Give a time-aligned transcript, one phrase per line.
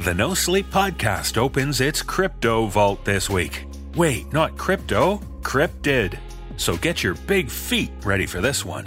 [0.00, 3.66] The No Sleep Podcast opens its crypto vault this week.
[3.94, 6.18] Wait, not crypto, cryptid.
[6.58, 8.86] So get your big feet ready for this one.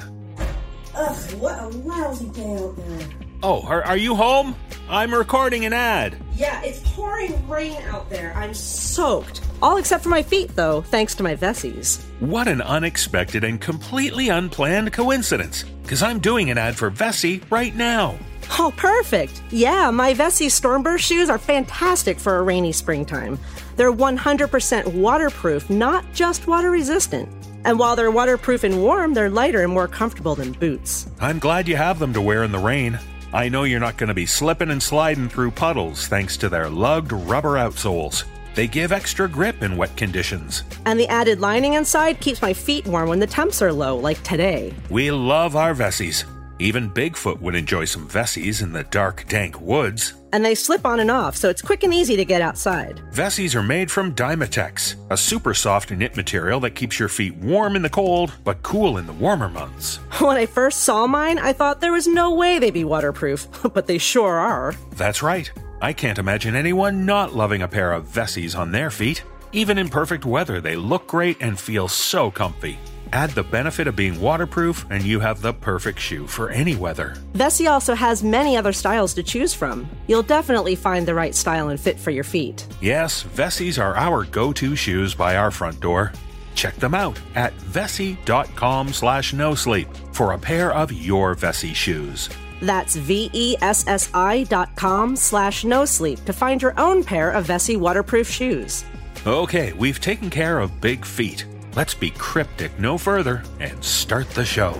[0.96, 3.08] Ugh, what a lousy day out there.
[3.42, 4.56] Oh, are, are you home?
[4.88, 6.18] I'm recording an ad.
[6.36, 8.34] Yeah, it's pouring rain out there.
[8.36, 9.42] I'm soaked.
[9.62, 12.02] All except for my feet, though, thanks to my Vessies.
[12.20, 15.64] What an unexpected and completely unplanned coincidence.
[15.84, 18.18] Because I'm doing an ad for Vessi right now.
[18.58, 19.42] Oh, perfect.
[19.52, 23.40] Yeah, my Vessi Stormburst shoes are fantastic for a rainy springtime.
[23.76, 27.30] They're 100% waterproof, not just water resistant.
[27.66, 31.08] And while they're waterproof and warm, they're lighter and more comfortable than boots.
[31.20, 33.00] I'm glad you have them to wear in the rain.
[33.32, 36.70] I know you're not going to be slipping and sliding through puddles thanks to their
[36.70, 38.24] lugged rubber outsoles.
[38.56, 40.64] They give extra grip in wet conditions.
[40.86, 44.22] And the added lining inside keeps my feet warm when the temps are low, like
[44.24, 44.74] today.
[44.90, 46.26] We love our Vessies.
[46.62, 50.16] Even Bigfoot would enjoy some Vessies in the dark, dank woods.
[50.34, 53.02] And they slip on and off, so it's quick and easy to get outside.
[53.14, 57.78] Vessies are made from Dymatex, a super soft knit material that keeps your feet warm
[57.78, 60.00] in the cold, but cool in the warmer months.
[60.20, 63.88] When I first saw mine, I thought there was no way they'd be waterproof, but
[63.88, 64.76] they sure are.
[64.98, 65.50] That's right.
[65.82, 69.24] I can't imagine anyone not loving a pair of Vessies on their feet.
[69.54, 72.78] Even in perfect weather, they look great and feel so comfy.
[73.12, 77.16] Add the benefit of being waterproof, and you have the perfect shoe for any weather.
[77.34, 79.90] Vessi also has many other styles to choose from.
[80.08, 82.68] You'll definitely find the right style and fit for your feet.
[82.82, 86.14] Yes, Vessies are our go-to shoes by our front door.
[86.54, 92.30] Check them out at vessi.com slash no sleep for a pair of your Vessi shoes.
[92.62, 98.30] That's V-E-S-S-I dot com slash no sleep to find your own pair of Vessi waterproof
[98.30, 98.84] shoes.
[99.26, 101.46] Okay, we've taken care of big feet.
[101.80, 104.74] Let's be cryptic no further and start the show.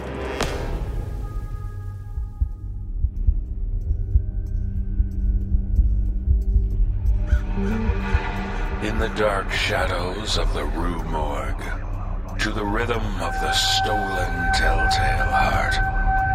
[8.84, 11.64] In the dark shadows of the Rue Morgue,
[12.38, 15.76] to the rhythm of the stolen telltale heart,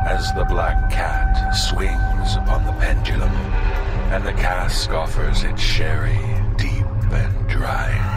[0.06, 3.32] as the black cat swings upon the pendulum,
[4.10, 6.16] and the cask offers its sherry
[6.56, 8.13] deep and dry.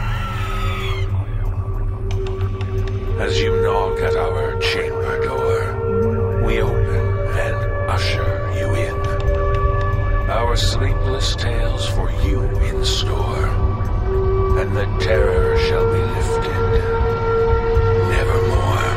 [3.18, 5.74] As you knock at our chamber door,
[6.46, 7.56] we open and
[7.90, 8.94] usher you in.
[10.30, 13.46] Our sleepless tales for you in store,
[14.60, 16.62] and the terror shall be lifted
[18.08, 18.88] nevermore.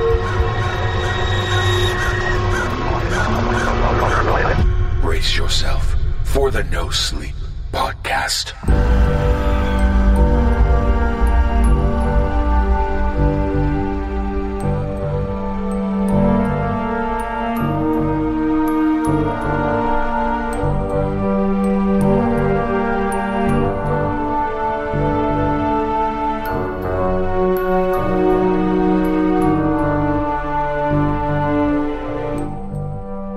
[5.01, 5.95] Brace yourself
[6.25, 7.35] for the No Sleep
[7.73, 8.53] Podcast.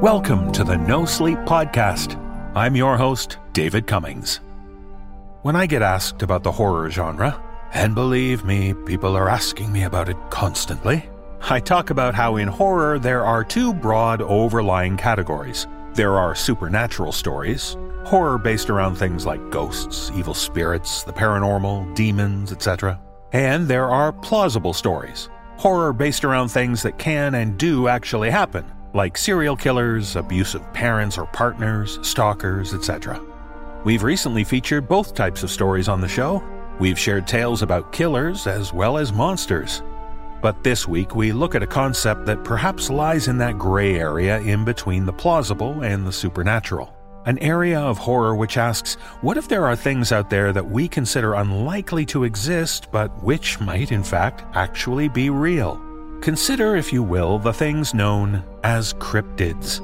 [0.04, 2.20] Welcome to the No Sleep Podcast.
[2.54, 4.41] I'm your host, David Cummings.
[5.41, 7.42] When I get asked about the horror genre,
[7.72, 11.09] and believe me, people are asking me about it constantly,
[11.48, 15.66] I talk about how in horror there are two broad overlying categories.
[15.94, 22.53] There are supernatural stories, horror based around things like ghosts, evil spirits, the paranormal, demons,
[22.53, 23.00] etc.
[23.32, 28.70] And there are plausible stories, horror based around things that can and do actually happen,
[28.94, 33.21] like serial killers, abusive parents or partners, stalkers, etc.
[33.84, 36.43] We've recently featured both types of stories on the show.
[36.78, 39.82] We've shared tales about killers as well as monsters.
[40.41, 44.41] But this week we look at a concept that perhaps lies in that gray area
[44.41, 46.94] in between the plausible and the supernatural.
[47.26, 50.87] An area of horror which asks, what if there are things out there that we
[50.87, 55.82] consider unlikely to exist, but which might in fact actually be real?
[56.20, 59.80] Consider, if you will, the things known as cryptids.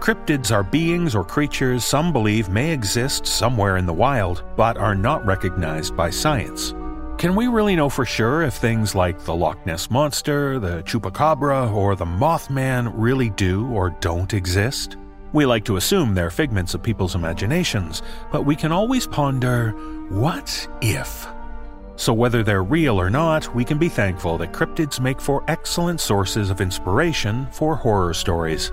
[0.00, 4.94] Cryptids are beings or creatures some believe may exist somewhere in the wild, but are
[4.94, 6.72] not recognized by science.
[7.18, 11.70] Can we really know for sure if things like the Loch Ness Monster, the Chupacabra,
[11.70, 14.96] or the Mothman really do or don't exist?
[15.34, 18.02] We like to assume they're figments of people's imaginations,
[18.32, 19.72] but we can always ponder
[20.08, 21.26] what if?
[22.00, 26.00] So, whether they're real or not, we can be thankful that cryptids make for excellent
[26.00, 28.72] sources of inspiration for horror stories.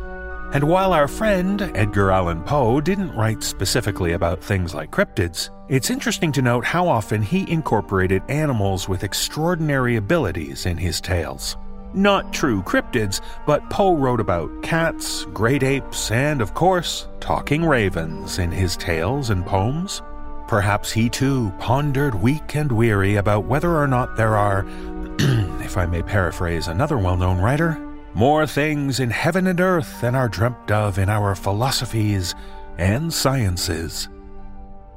[0.53, 5.89] And while our friend Edgar Allan Poe didn't write specifically about things like cryptids, it's
[5.89, 11.57] interesting to note how often he incorporated animals with extraordinary abilities in his tales.
[11.93, 18.39] Not true cryptids, but Poe wrote about cats, great apes, and of course, talking ravens
[18.39, 20.01] in his tales and poems.
[20.47, 24.65] Perhaps he too pondered weak and weary about whether or not there are,
[25.61, 27.77] if I may paraphrase another well known writer,
[28.13, 32.33] more things in heaven and earth than are dreamt of in our philosophies
[32.77, 34.07] and sciences.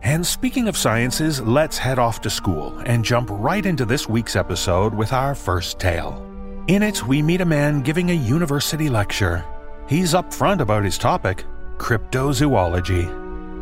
[0.02, 4.37] And speaking of sciences, let's head off to school and jump right into this week's
[4.37, 6.26] episode with our first tale.
[6.69, 9.44] In it, we meet a man giving a university lecture.
[9.88, 11.44] He's upfront about his topic
[11.76, 13.19] cryptozoology.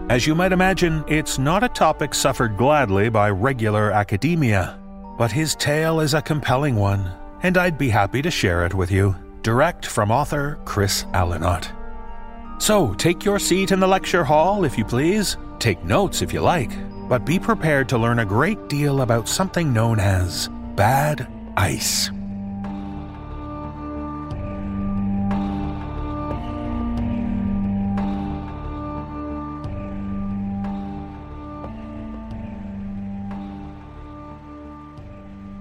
[0.09, 4.79] As you might imagine, it's not a topic suffered gladly by regular academia,
[5.19, 7.13] but his tale is a compelling one,
[7.43, 11.71] and I'd be happy to share it with you, direct from author Chris Allinotte.
[12.59, 16.41] So take your seat in the lecture hall, if you please, take notes if you
[16.41, 16.73] like,
[17.07, 21.29] but be prepared to learn a great deal about something known as bad
[21.59, 22.11] ice.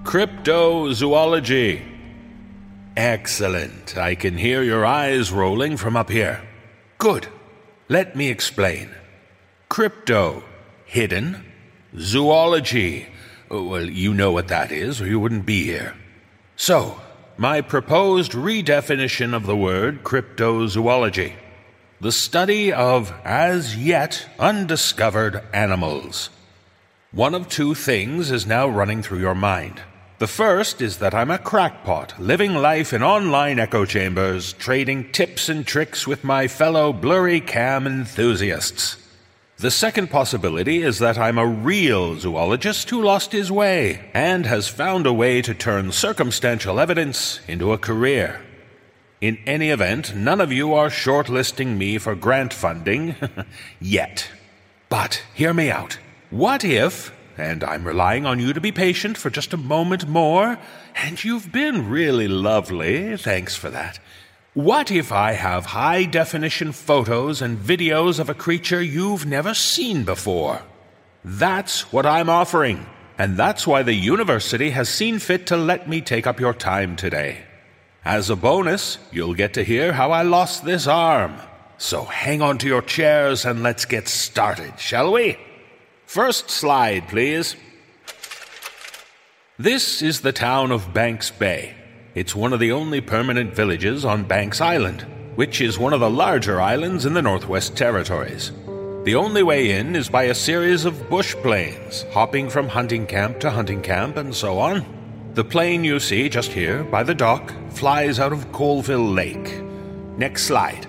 [0.08, 1.82] Cryptozoology.
[2.96, 3.98] Excellent.
[3.98, 6.40] I can hear your eyes rolling from up here.
[6.96, 7.28] Good.
[7.90, 8.88] Let me explain.
[9.68, 10.44] Crypto,
[10.86, 11.44] hidden.
[11.98, 13.08] Zoology.
[13.50, 15.94] Well, you know what that is, or you wouldn't be here.
[16.56, 16.98] So,
[17.36, 21.34] my proposed redefinition of the word cryptozoology
[22.00, 26.30] the study of as yet undiscovered animals.
[27.12, 29.82] One of two things is now running through your mind.
[30.18, 35.48] The first is that I'm a crackpot, living life in online echo chambers, trading tips
[35.48, 38.96] and tricks with my fellow blurry cam enthusiasts.
[39.58, 44.66] The second possibility is that I'm a real zoologist who lost his way and has
[44.66, 48.40] found a way to turn circumstantial evidence into a career.
[49.20, 53.14] In any event, none of you are shortlisting me for grant funding
[53.80, 54.28] yet.
[54.88, 55.98] But hear me out.
[56.30, 60.58] What if and I'm relying on you to be patient for just a moment more,
[60.94, 63.98] and you've been really lovely, thanks for that.
[64.54, 70.04] What if I have high definition photos and videos of a creature you've never seen
[70.04, 70.62] before?
[71.24, 72.86] That's what I'm offering,
[73.18, 76.96] and that's why the university has seen fit to let me take up your time
[76.96, 77.42] today.
[78.04, 81.36] As a bonus, you'll get to hear how I lost this arm.
[81.76, 85.38] So hang on to your chairs and let's get started, shall we?
[86.08, 87.54] First slide, please.
[89.58, 91.74] This is the town of Banks Bay.
[92.14, 96.08] It's one of the only permanent villages on Banks Island, which is one of the
[96.08, 98.52] larger islands in the Northwest Territories.
[99.04, 103.38] The only way in is by a series of bush planes, hopping from hunting camp
[103.40, 104.86] to hunting camp and so on.
[105.34, 109.62] The plane you see just here by the dock flies out of Colville Lake.
[110.16, 110.86] Next slide.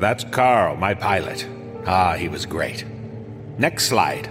[0.00, 1.48] That's Carl, my pilot.
[1.86, 2.84] Ah, he was great.
[3.58, 4.28] Next slide.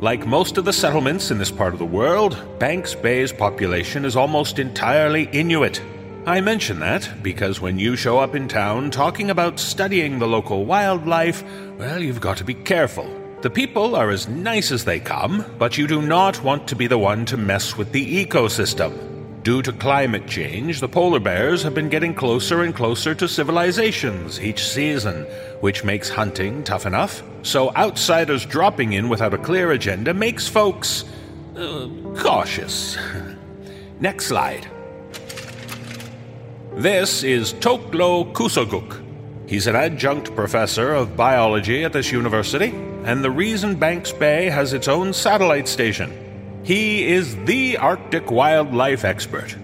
[0.00, 4.14] Like most of the settlements in this part of the world, Banks Bay's population is
[4.14, 5.80] almost entirely Inuit.
[6.26, 10.66] I mention that because when you show up in town talking about studying the local
[10.66, 11.42] wildlife,
[11.78, 13.08] well, you've got to be careful.
[13.40, 16.86] The people are as nice as they come, but you do not want to be
[16.86, 19.13] the one to mess with the ecosystem.
[19.44, 24.40] Due to climate change, the polar bears have been getting closer and closer to civilizations
[24.40, 25.26] each season,
[25.60, 27.22] which makes hunting tough enough.
[27.42, 31.04] So outsiders dropping in without a clear agenda makes folks
[31.58, 32.96] uh, cautious.
[34.00, 34.66] Next slide.
[36.72, 39.02] This is Toklo Kusoguk.
[39.46, 42.70] He's an adjunct professor of biology at this university,
[43.04, 46.23] and the reason Banks Bay has its own satellite station.
[46.64, 49.54] He is the Arctic wildlife expert.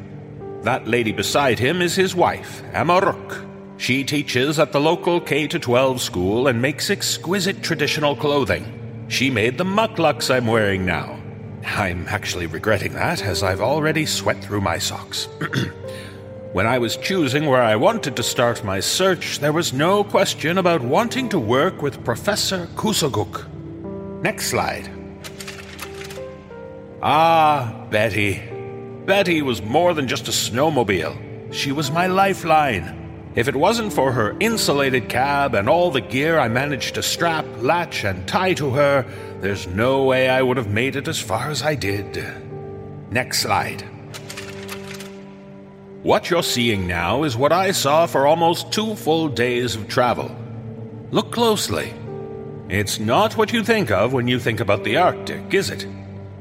[0.64, 3.46] That lady beside him is his wife, Amaruk.
[3.78, 9.06] She teaches at the local K 12 school and makes exquisite traditional clothing.
[9.08, 11.18] She made the mukluks I'm wearing now.
[11.64, 15.26] I'm actually regretting that, as I've already sweat through my socks.
[16.52, 20.58] when I was choosing where I wanted to start my search, there was no question
[20.58, 23.48] about wanting to work with Professor Kusoguk.
[24.22, 24.99] Next slide.
[27.02, 28.42] Ah, Betty.
[29.06, 31.52] Betty was more than just a snowmobile.
[31.52, 33.32] She was my lifeline.
[33.34, 37.46] If it wasn't for her insulated cab and all the gear I managed to strap,
[37.58, 39.06] latch, and tie to her,
[39.40, 42.22] there's no way I would have made it as far as I did.
[43.10, 43.82] Next slide.
[46.02, 50.34] What you're seeing now is what I saw for almost two full days of travel.
[51.10, 51.94] Look closely.
[52.68, 55.86] It's not what you think of when you think about the Arctic, is it?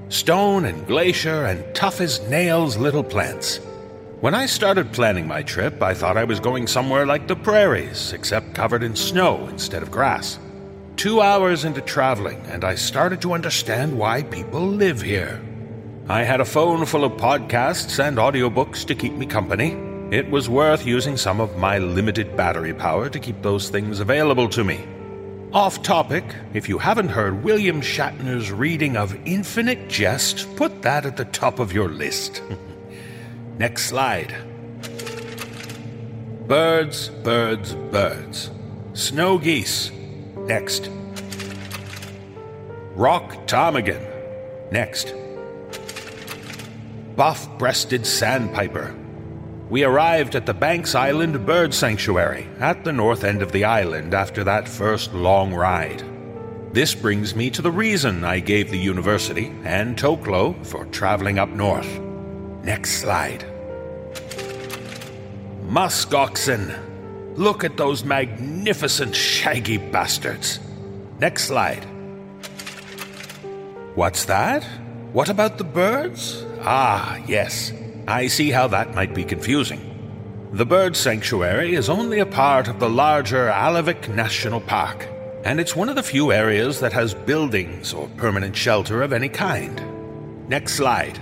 [0.10, 3.60] Stone and glacier, and tough as nails little plants.
[4.20, 8.12] When I started planning my trip, I thought I was going somewhere like the prairies,
[8.12, 10.38] except covered in snow instead of grass.
[11.00, 15.39] two hours into traveling, and I started to understand why people live here.
[16.10, 19.78] I had a phone full of podcasts and audiobooks to keep me company.
[20.12, 24.50] It was worth using some of my limited battery power to keep those things available
[24.50, 24.86] to me.
[25.51, 31.18] Off topic, if you haven't heard William Shatner's reading of Infinite Jest, put that at
[31.18, 32.44] the top of your list.
[33.58, 34.32] Next slide.
[36.48, 38.51] Birds, birds, birds.
[38.94, 39.91] Snow geese.
[40.38, 40.88] Next.
[42.94, 44.06] Rock ptarmigan.
[44.72, 45.15] Next.
[47.15, 48.96] Buff breasted sandpiper.
[49.69, 54.15] We arrived at the Banks Island Bird Sanctuary at the north end of the island
[54.15, 56.03] after that first long ride.
[56.73, 61.49] This brings me to the reason I gave the university and Toklo for traveling up
[61.49, 61.99] north.
[62.63, 63.45] Next slide.
[65.67, 66.73] Musk oxen.
[67.35, 70.59] Look at those magnificent shaggy bastards.
[71.19, 71.85] Next slide.
[73.93, 74.63] What's that?
[75.13, 76.43] What about the birds?
[76.61, 77.71] Ah, yes.
[78.10, 80.50] I see how that might be confusing.
[80.51, 85.08] The bird sanctuary is only a part of the larger Aulavik National Park,
[85.44, 89.30] and it's one of the few areas that has buildings or permanent shelter of any
[89.30, 90.50] kind.
[90.50, 91.20] Next slide.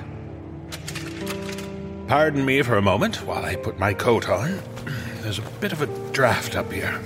[2.08, 4.58] Pardon me for a moment while I put my coat on.
[5.24, 7.01] There's a bit of a draft up here.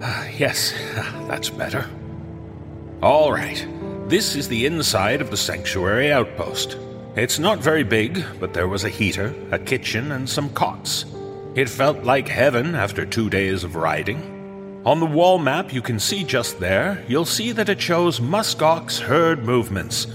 [0.00, 0.72] Ah, yes,
[1.28, 1.84] that's better.
[3.02, 3.62] All right,
[4.08, 6.78] this is the inside of the sanctuary outpost.
[7.16, 11.04] It's not very big, but there was a heater, a kitchen, and some cots.
[11.56, 14.82] It felt like heaven after two days of riding.
[14.86, 19.00] On the wall map you can see just there, you'll see that it shows muskox
[19.00, 20.06] herd movements.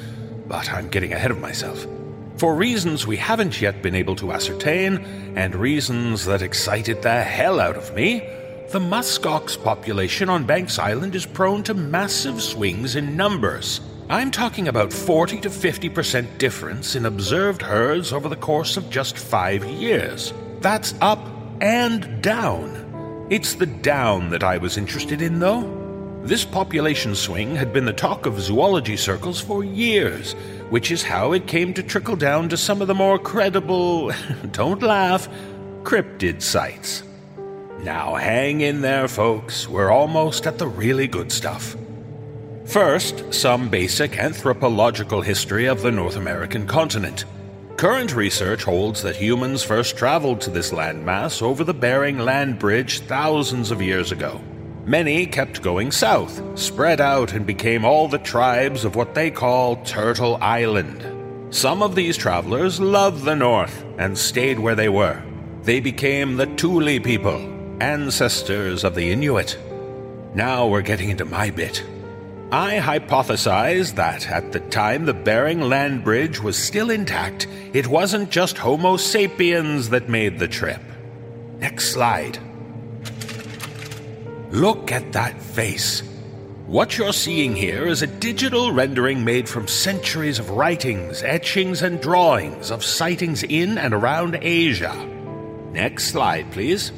[0.47, 1.85] But I'm getting ahead of myself.
[2.37, 4.99] For reasons we haven't yet been able to ascertain,
[5.35, 8.19] and reasons that excited the hell out of me,
[8.69, 13.81] the muskox population on Banks Island is prone to massive swings in numbers.
[14.07, 19.17] I'm talking about 40 to 50% difference in observed herds over the course of just
[19.17, 20.31] five years.
[20.59, 21.27] That's up
[21.59, 23.25] and down.
[23.31, 26.21] It's the down that I was interested in, though.
[26.21, 30.33] This population swing had been the talk of zoology circles for years,
[30.69, 34.11] which is how it came to trickle down to some of the more credible,
[34.51, 35.27] don't laugh,
[35.81, 37.01] cryptid sites.
[37.79, 39.67] Now hang in there, folks.
[39.67, 41.75] We're almost at the really good stuff.
[42.65, 47.25] First, some basic anthropological history of the North American continent.
[47.77, 53.01] Current research holds that humans first traveled to this landmass over the Bering Land Bridge
[53.01, 54.41] thousands of years ago.
[54.83, 59.77] Many kept going south, spread out, and became all the tribes of what they call
[59.83, 61.53] Turtle Island.
[61.53, 65.21] Some of these travelers loved the north and stayed where they were.
[65.61, 67.37] They became the Thule people,
[67.79, 69.57] ancestors of the Inuit.
[70.33, 71.83] Now we're getting into my bit.
[72.51, 78.29] I hypothesize that at the time the Bering Land Bridge was still intact, it wasn't
[78.29, 80.81] just Homo sapiens that made the trip.
[81.59, 82.37] Next slide.
[84.51, 86.03] Look at that face.
[86.67, 92.01] What you're seeing here is a digital rendering made from centuries of writings, etchings, and
[92.01, 94.95] drawings of sightings in and around Asia.
[95.73, 96.91] Next slide, please.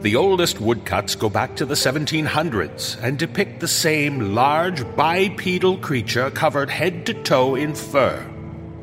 [0.00, 6.30] The oldest woodcuts go back to the 1700s and depict the same large bipedal creature
[6.30, 8.26] covered head to toe in fur.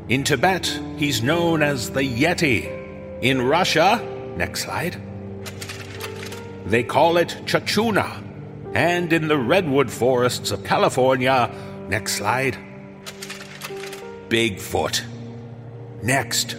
[0.10, 2.72] In Tibet, he's known as the Yeti.
[3.24, 4.00] In Russia,
[4.38, 5.02] next slide,
[6.68, 8.24] they call it Chuchuna.
[8.76, 11.50] And in the redwood forests of California,
[11.90, 12.56] next slide,
[14.30, 15.04] Bigfoot.
[16.04, 16.58] Next.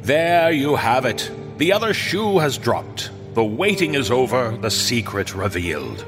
[0.00, 1.30] There you have it.
[1.60, 3.10] The other shoe has dropped.
[3.34, 6.06] The waiting is over, the secret revealed.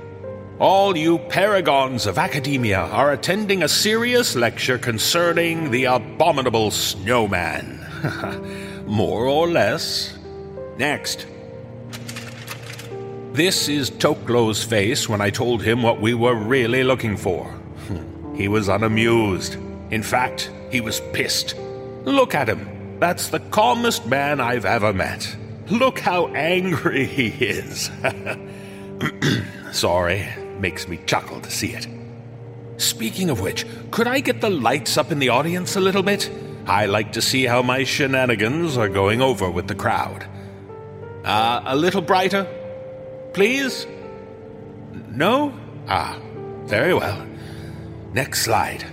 [0.59, 7.87] All you paragons of academia are attending a serious lecture concerning the abominable snowman.
[8.87, 10.17] More or less.
[10.79, 11.27] Next.
[13.35, 17.55] This is Toklo's face when I told him what we were really looking for.
[18.35, 19.59] he was unamused.
[19.91, 21.55] In fact, he was pissed.
[22.07, 22.99] Look at him.
[23.01, 25.37] That's the calmest man I've ever met.
[25.71, 27.91] Look how angry he is.
[29.73, 30.29] Sorry,
[30.59, 31.87] makes me chuckle to see it.
[32.77, 36.31] Speaking of which, could I get the lights up in the audience a little bit?
[36.67, 40.27] I like to see how my shenanigans are going over with the crowd.
[41.25, 42.47] Uh, a little brighter?
[43.33, 43.87] Please?
[45.09, 45.55] No?
[45.89, 46.19] Ah,
[46.65, 47.27] very well.
[48.13, 48.85] Next slide.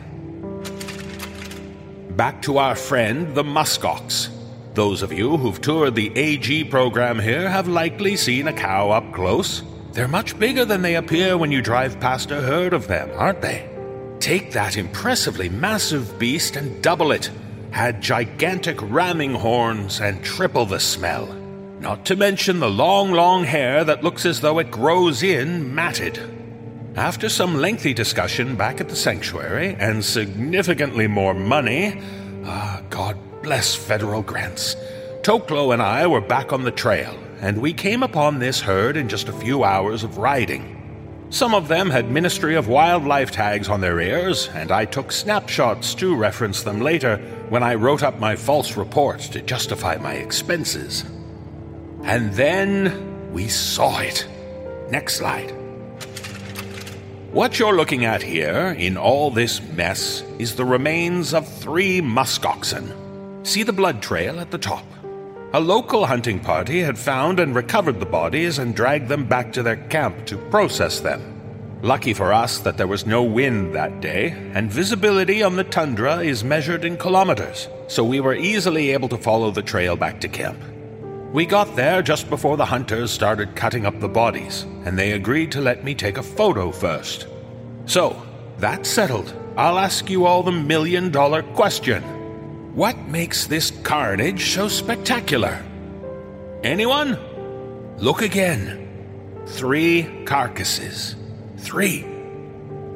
[2.16, 4.30] Back to our friend, the muskox.
[4.74, 9.14] Those of you who've toured the AG program here have likely seen a cow up
[9.14, 9.64] close.
[9.94, 13.42] They're much bigger than they appear when you drive past a herd of them, aren't
[13.42, 13.68] they?
[14.20, 17.32] Take that impressively massive beast and double it.
[17.72, 21.26] Had gigantic ramming horns and triple the smell.
[21.80, 26.20] Not to mention the long, long hair that looks as though it grows in matted.
[26.96, 32.02] After some lengthy discussion back at the sanctuary and significantly more money,
[32.44, 34.76] ah, God bless federal grants,
[35.22, 39.10] Toklo and I were back on the trail, and we came upon this herd in
[39.10, 40.76] just a few hours of riding.
[41.32, 45.94] Some of them had Ministry of Wildlife tags on their ears, and I took snapshots
[45.96, 47.18] to reference them later
[47.50, 51.06] when I wrote up my false report to justify my expenses.
[52.04, 54.28] And then we saw it.
[54.90, 55.52] Next slide.
[57.32, 62.44] What you're looking at here, in all this mess, is the remains of three musk
[62.44, 62.92] oxen.
[63.50, 64.86] See the blood trail at the top?
[65.54, 69.64] A local hunting party had found and recovered the bodies and dragged them back to
[69.64, 71.20] their camp to process them.
[71.82, 76.18] Lucky for us that there was no wind that day, and visibility on the tundra
[76.18, 80.28] is measured in kilometers, so we were easily able to follow the trail back to
[80.28, 80.62] camp.
[81.34, 85.52] We got there just before the hunters started cutting up the bodies, and they agreed
[85.54, 87.26] to let me take a photo first.
[87.88, 88.22] So,
[88.60, 89.34] that's settled.
[89.58, 92.04] I'll ask you all the million dollar question
[92.74, 95.64] What makes this carnage so spectacular?
[96.64, 97.18] Anyone?
[97.98, 98.88] Look again.
[99.48, 101.16] Three carcasses.
[101.58, 102.06] Three.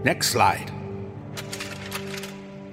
[0.04, 0.72] Next slide.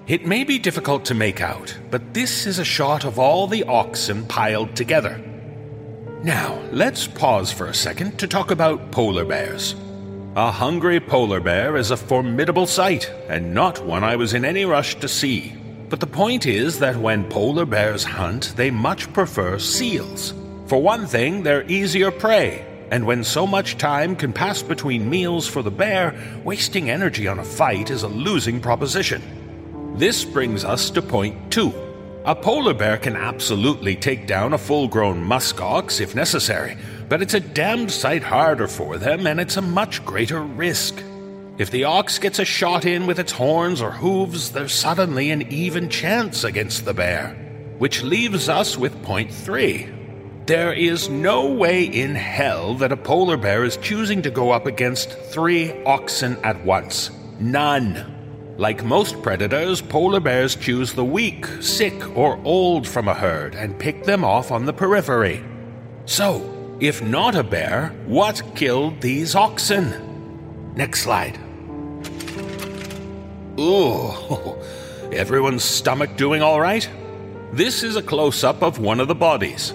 [0.06, 3.64] It may be difficult to make out, but this is a shot of all the
[3.64, 5.18] oxen piled together.
[6.22, 9.74] Now, let's pause for a second to talk about polar bears.
[10.36, 14.66] A hungry polar bear is a formidable sight, and not one I was in any
[14.66, 15.54] rush to see.
[15.90, 20.32] But the point is that when polar bears hunt, they much prefer seals.
[20.66, 25.48] For one thing, they're easier prey, and when so much time can pass between meals
[25.48, 29.20] for the bear, wasting energy on a fight is a losing proposition.
[29.96, 31.72] This brings us to point two.
[32.24, 36.76] A polar bear can absolutely take down a full grown musk ox if necessary,
[37.08, 41.02] but it's a damned sight harder for them and it's a much greater risk.
[41.60, 45.42] If the ox gets a shot in with its horns or hooves, there's suddenly an
[45.52, 47.34] even chance against the bear.
[47.76, 49.86] Which leaves us with point three.
[50.46, 54.64] There is no way in hell that a polar bear is choosing to go up
[54.64, 57.10] against three oxen at once.
[57.40, 58.54] None.
[58.56, 63.78] Like most predators, polar bears choose the weak, sick, or old from a herd and
[63.78, 65.44] pick them off on the periphery.
[66.06, 70.72] So, if not a bear, what killed these oxen?
[70.74, 71.38] Next slide.
[73.60, 74.56] Ooh,
[75.12, 76.88] everyone's stomach doing all right?
[77.52, 79.74] This is a close up of one of the bodies.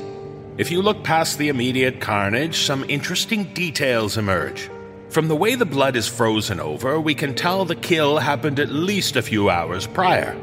[0.58, 4.69] If you look past the immediate carnage, some interesting details emerge.
[5.10, 8.69] From the way the blood is frozen over, we can tell the kill happened at
[8.69, 10.36] least a few hours prior.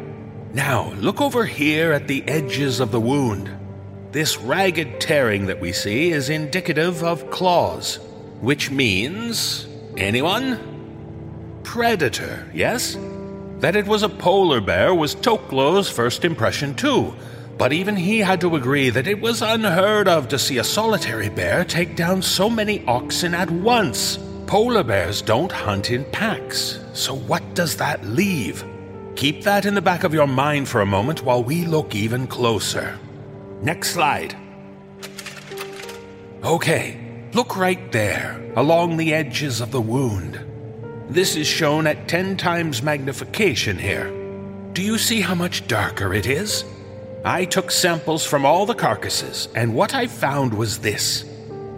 [0.52, 3.50] Now, look over here at the edges of the wound.
[4.12, 7.98] This ragged tearing that we see is indicative of claws,
[8.40, 9.66] which means.
[9.96, 11.60] anyone?
[11.64, 12.96] Predator, yes?
[13.62, 17.14] That it was a polar bear was Toklo's first impression, too,
[17.58, 21.28] but even he had to agree that it was unheard of to see a solitary
[21.28, 24.18] bear take down so many oxen at once.
[24.48, 28.64] Polar bears don't hunt in packs, so what does that leave?
[29.14, 32.26] Keep that in the back of your mind for a moment while we look even
[32.26, 32.98] closer.
[33.62, 34.34] Next slide.
[36.42, 40.51] Okay, look right there, along the edges of the wound.
[41.12, 44.10] This is shown at 10 times magnification here.
[44.72, 46.64] Do you see how much darker it is?
[47.22, 51.26] I took samples from all the carcasses, and what I found was this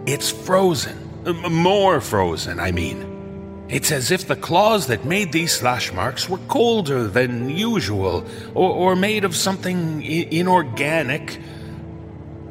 [0.05, 0.97] it's frozen.
[1.51, 3.65] More frozen, I mean.
[3.67, 8.71] It's as if the claws that made these slash marks were colder than usual, or,
[8.71, 11.41] or made of something I- inorganic.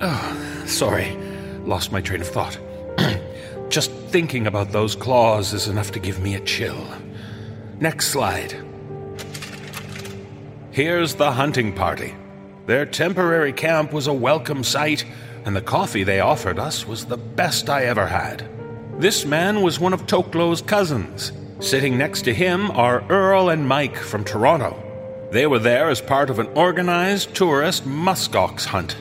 [0.02, 1.16] Oh, sorry,
[1.64, 2.58] lost my train of thought.
[3.68, 6.86] Just thinking about those claws is enough to give me a chill.
[7.80, 8.54] Next slide.
[10.70, 12.14] Here's the hunting party.
[12.66, 15.04] Their temporary camp was a welcome sight,
[15.44, 18.48] and the coffee they offered us was the best I ever had.
[19.00, 21.32] This man was one of Toklo's cousins.
[21.60, 24.80] Sitting next to him are Earl and Mike from Toronto.
[25.30, 28.96] They were there as part of an organized tourist muskox hunt.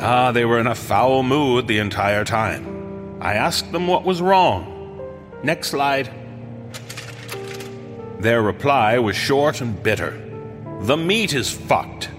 [0.00, 2.73] Ah, they were in a foul mood the entire time.
[3.20, 4.70] I asked them what was wrong.
[5.42, 6.10] Next slide.
[8.18, 10.20] Their reply was short and bitter.
[10.80, 12.10] The meat is fucked.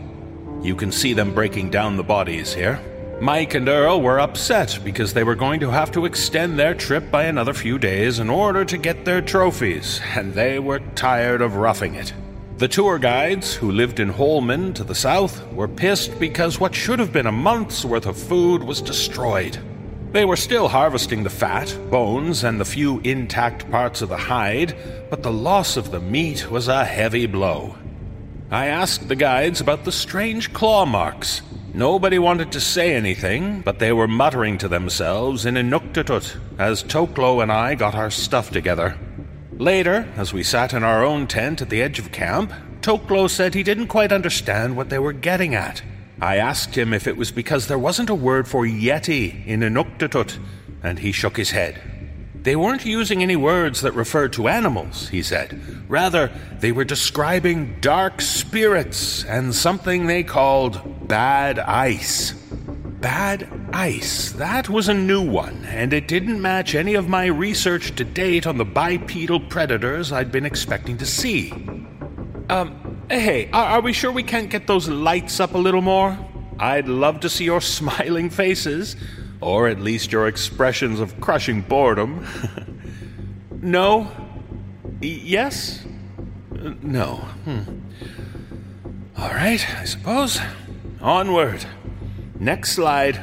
[0.61, 2.79] You can see them breaking down the bodies here.
[3.21, 7.09] Mike and Earl were upset because they were going to have to extend their trip
[7.11, 11.55] by another few days in order to get their trophies, and they were tired of
[11.55, 12.13] roughing it.
[12.57, 16.99] The tour guides, who lived in Holman to the south, were pissed because what should
[16.99, 19.57] have been a month's worth of food was destroyed.
[20.15, 24.73] They were still harvesting the fat, bones, and the few intact parts of the hide,
[25.09, 27.75] but the loss of the meat was a heavy blow.
[28.49, 31.41] I asked the guides about the strange claw marks.
[31.73, 37.43] Nobody wanted to say anything, but they were muttering to themselves in Inuktitut as Toklo
[37.43, 38.97] and I got our stuff together.
[39.57, 43.53] Later, as we sat in our own tent at the edge of camp, Toklo said
[43.53, 45.81] he didn't quite understand what they were getting at.
[46.21, 50.37] I asked him if it was because there wasn't a word for Yeti in Inuktitut,
[50.81, 51.81] and he shook his head.
[52.45, 55.59] They weren't using any words that referred to animals, he said.
[55.89, 62.33] Rather, they were describing dark spirits and something they called bad ice.
[63.01, 64.31] Bad ice.
[64.33, 68.45] That was a new one, and it didn't match any of my research to date
[68.45, 71.51] on the bipedal predators I'd been expecting to see.
[72.49, 76.17] Um, hey, are, are we sure we can't get those lights up a little more?
[76.59, 78.95] I'd love to see your smiling faces
[79.41, 82.25] or at least your expressions of crushing boredom.
[83.61, 84.09] no?
[85.01, 85.85] yes?
[86.81, 87.15] no.
[87.15, 87.59] Hmm.
[89.17, 90.39] All right, I suppose.
[91.01, 91.65] Onward.
[92.39, 93.19] Next slide.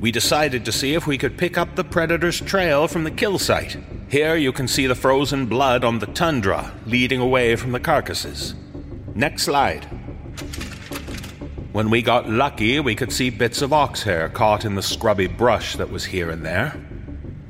[0.00, 3.38] We decided to see if we could pick up the predator's trail from the kill
[3.38, 3.76] site.
[4.08, 8.54] Here you can see the frozen blood on the tundra leading away from the carcasses.
[9.14, 9.84] Next slide.
[11.72, 15.26] When we got lucky, we could see bits of ox hair caught in the scrubby
[15.26, 16.82] brush that was here and there.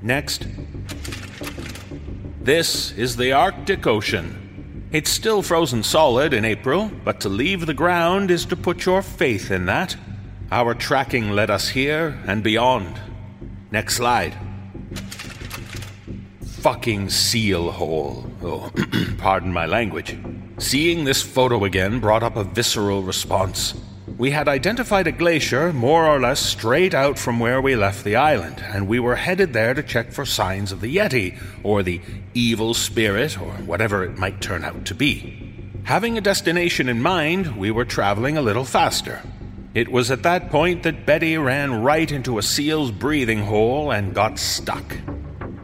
[0.03, 0.49] Next.
[2.41, 4.89] This is the Arctic Ocean.
[4.91, 9.03] It's still frozen solid in April, but to leave the ground is to put your
[9.03, 9.97] faith in that.
[10.51, 13.01] Our tracking led us here and beyond.
[13.71, 14.48] Next slide.
[16.61, 18.25] Fucking seal hole.
[18.43, 18.71] Oh,
[19.19, 20.17] pardon my language.
[20.59, 23.75] Seeing this photo again brought up a visceral response
[24.19, 28.17] we had identified a glacier more or less straight out from where we left the
[28.17, 32.01] island, and we were headed there to check for signs of the Yeti, or the
[32.35, 35.55] evil spirit, or whatever it might turn out to be.
[35.85, 39.23] Having a destination in mind, we were traveling a little faster.
[39.73, 44.15] It was at that point that Betty ran right into a seal's breathing hole and
[44.15, 44.97] got stuck.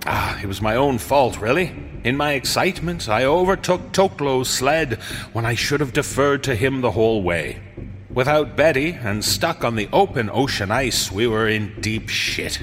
[0.06, 1.72] Ah, it was my own fault, really.
[2.04, 4.94] In my excitement, I overtook Toklo's sled
[5.32, 7.60] when I should have deferred to him the whole way.
[8.10, 12.60] Without Betty and stuck on the open ocean ice, we were in deep shit.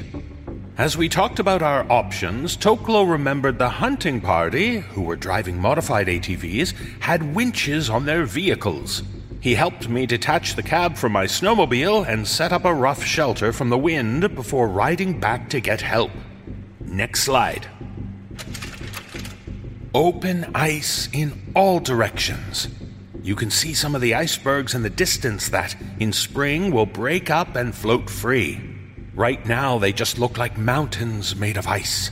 [0.78, 6.08] As we talked about our options, Toklo remembered the hunting party, who were driving modified
[6.08, 9.02] ATVs, had winches on their vehicles.
[9.40, 13.52] He helped me detach the cab from my snowmobile and set up a rough shelter
[13.52, 16.12] from the wind before riding back to get help.
[16.92, 17.68] Next slide.
[19.94, 22.68] Open ice in all directions.
[23.24, 27.30] You can see some of the icebergs in the distance that, in spring, will break
[27.30, 28.60] up and float free.
[29.16, 32.12] Right now, they just look like mountains made of ice.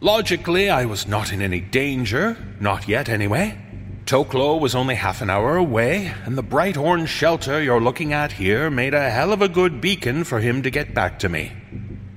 [0.00, 3.58] Logically, I was not in any danger, not yet anyway.
[4.06, 8.32] Toklo was only half an hour away, and the bright orange shelter you're looking at
[8.32, 11.52] here made a hell of a good beacon for him to get back to me.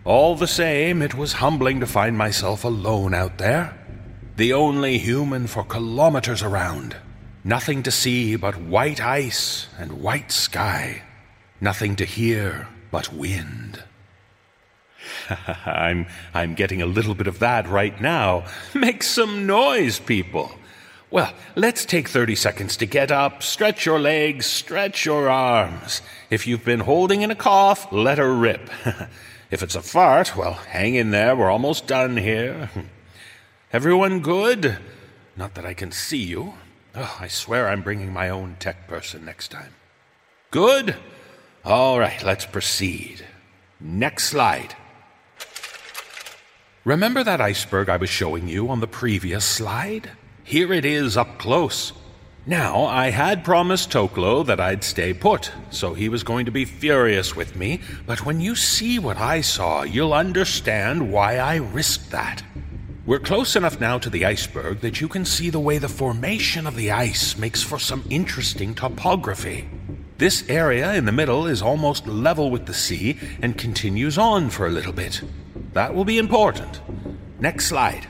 [0.10, 3.78] All the same, it was humbling to find myself alone out there,
[4.38, 6.98] the only human for kilometers around.
[7.43, 11.04] Nothing to see but white ice and white sky.
[11.62, 13.84] Nothing to hear but wind.
[15.67, 18.45] I'm, I'm getting a little bit of that right now.
[18.74, 20.52] Make some noise, people.
[21.12, 26.02] Well, let's take 30 seconds to get up, stretch your legs, stretch your arms.
[26.32, 28.72] If you've been holding in a cough, let her rip.
[29.51, 32.69] if it's a fart, well, hang in there, we're almost done here.
[33.73, 34.77] Everyone good?
[35.35, 36.53] Not that I can see you.
[36.95, 39.73] Oh, I swear I'm bringing my own tech person next time.
[40.51, 40.95] Good?
[41.63, 43.25] All right, let's proceed.
[43.79, 44.75] Next slide.
[46.83, 50.12] Remember that iceberg I was showing you on the previous slide?
[50.43, 51.93] Here it is up close.
[52.45, 56.65] Now, I had promised Toklo that I'd stay put, so he was going to be
[56.65, 62.12] furious with me, but when you see what I saw, you'll understand why I risked
[62.12, 62.41] that.
[63.06, 66.65] We're close enough now to the iceberg that you can see the way the formation
[66.65, 69.67] of the ice makes for some interesting topography.
[70.17, 74.67] This area in the middle is almost level with the sea and continues on for
[74.67, 75.21] a little bit.
[75.73, 76.82] That will be important.
[77.39, 78.08] Next slide.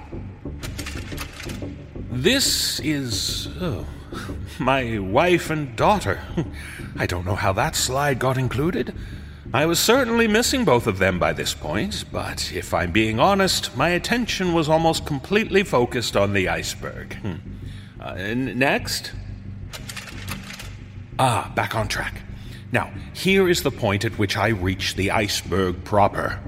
[2.10, 3.86] This is oh,
[4.60, 6.22] my wife and daughter.
[6.98, 8.94] I don't know how that slide got included.
[9.54, 13.76] I was certainly missing both of them by this point, but if I'm being honest,
[13.76, 17.16] my attention was almost completely focused on the iceberg.
[17.16, 17.36] Hmm.
[18.00, 19.12] Uh, next.
[21.18, 22.22] Ah, back on track.
[22.72, 26.40] Now, here is the point at which I reach the iceberg proper.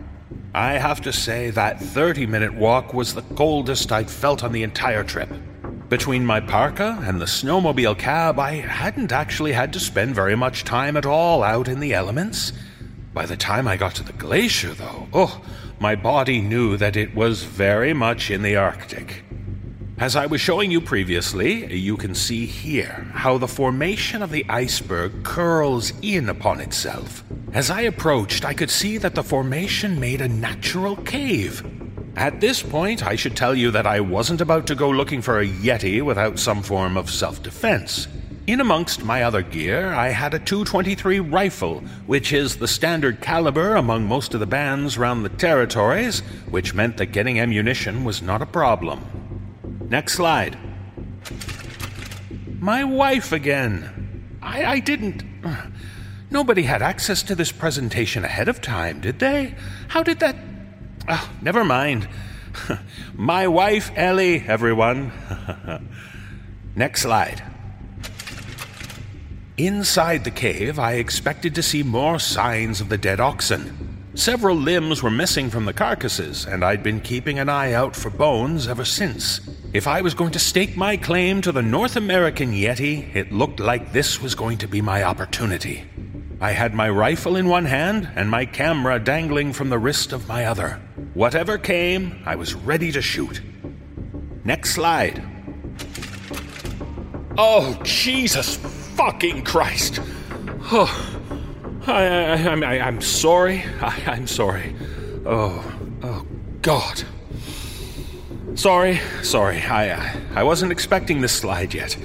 [0.54, 4.64] I have to say that 30 minute walk was the coldest I'd felt on the
[4.64, 5.30] entire trip.
[5.92, 10.64] Between my parka and the snowmobile cab, I hadn't actually had to spend very much
[10.64, 12.54] time at all out in the elements.
[13.14, 15.42] By the time I got to the glacier, though, oh,
[15.82, 19.26] my body knew that it was very much in the Arctic.
[19.98, 24.46] As I was showing you previously, you can see here how the formation of the
[24.48, 27.26] iceberg curls in upon itself.
[27.52, 31.66] As I approached, I could see that the formation made a natural cave.
[32.16, 35.40] At this point, I should tell you that I wasn't about to go looking for
[35.40, 38.08] a Yeti without some form of self defense.
[38.48, 43.76] In amongst my other gear, I had a 223 rifle, which is the standard caliber
[43.76, 46.20] among most of the bands round the territories,
[46.50, 49.06] which meant that getting ammunition was not a problem.
[49.90, 50.58] Next slide.
[52.60, 54.38] My wife again.
[54.42, 55.24] I, I didn't.
[56.32, 59.56] Nobody had access to this presentation ahead of time, did they?
[59.88, 60.36] How did that.
[61.08, 62.08] Oh, never mind.
[63.16, 65.12] My wife, Ellie, everyone.
[66.76, 67.44] Next slide.
[69.58, 73.92] Inside the cave, I expected to see more signs of the dead oxen.
[74.14, 78.10] Several limbs were missing from the carcasses, and I'd been keeping an eye out for
[78.10, 79.40] bones ever since.
[79.74, 83.60] If I was going to stake my claim to the North American Yeti, it looked
[83.60, 85.84] like this was going to be my opportunity.
[86.42, 90.28] I had my rifle in one hand and my camera dangling from the wrist of
[90.28, 90.82] my other.
[91.14, 93.42] Whatever came, I was ready to shoot.
[94.44, 95.24] Next slide.
[97.38, 98.58] Oh, Jesus
[98.96, 100.00] fucking Christ!
[100.72, 103.64] Oh, I, I, I, I'm sorry.
[103.82, 104.76] I, I'm sorry.
[105.26, 105.64] Oh,
[106.04, 106.26] oh,
[106.62, 107.04] God.
[108.56, 109.62] Sorry, sorry.
[109.62, 111.98] I, I wasn't expecting this slide yet.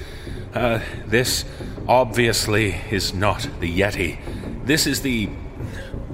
[0.53, 1.45] Uh, this
[1.87, 4.17] obviously is not the Yeti.
[4.65, 5.29] This is the.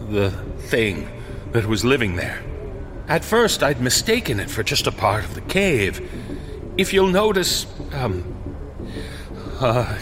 [0.10, 0.32] the
[0.70, 1.08] thing
[1.52, 2.42] that was living there.
[3.08, 6.10] At first, I'd mistaken it for just a part of the cave.
[6.78, 8.24] If you'll notice, um.
[9.60, 9.98] Uh,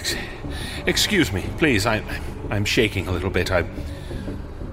[0.86, 1.86] Excuse me, please.
[1.86, 2.04] I,
[2.50, 3.52] I'm shaking a little bit.
[3.52, 3.66] I.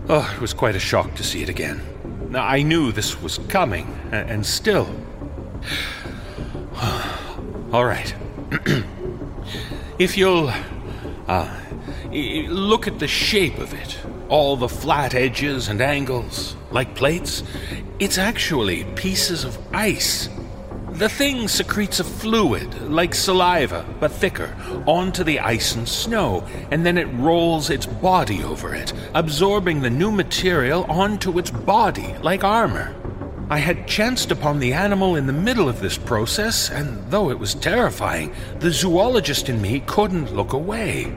[0.08, 1.82] Oh, it was quite a shock to see it again.
[2.30, 4.88] Now, I knew this was coming, and still.
[7.72, 8.14] All right.
[9.98, 10.50] if you'll.
[11.26, 11.54] Uh,
[12.10, 17.42] look at the shape of it, all the flat edges and angles, like plates,
[17.98, 20.28] it's actually pieces of ice
[20.98, 24.52] the thing secretes a fluid, like saliva, but thicker,
[24.84, 29.90] onto the ice and snow, and then it rolls its body over it, absorbing the
[29.90, 32.96] new material onto its body, like armor.
[33.48, 37.38] I had chanced upon the animal in the middle of this process, and though it
[37.38, 41.14] was terrifying, the zoologist in me couldn't look away.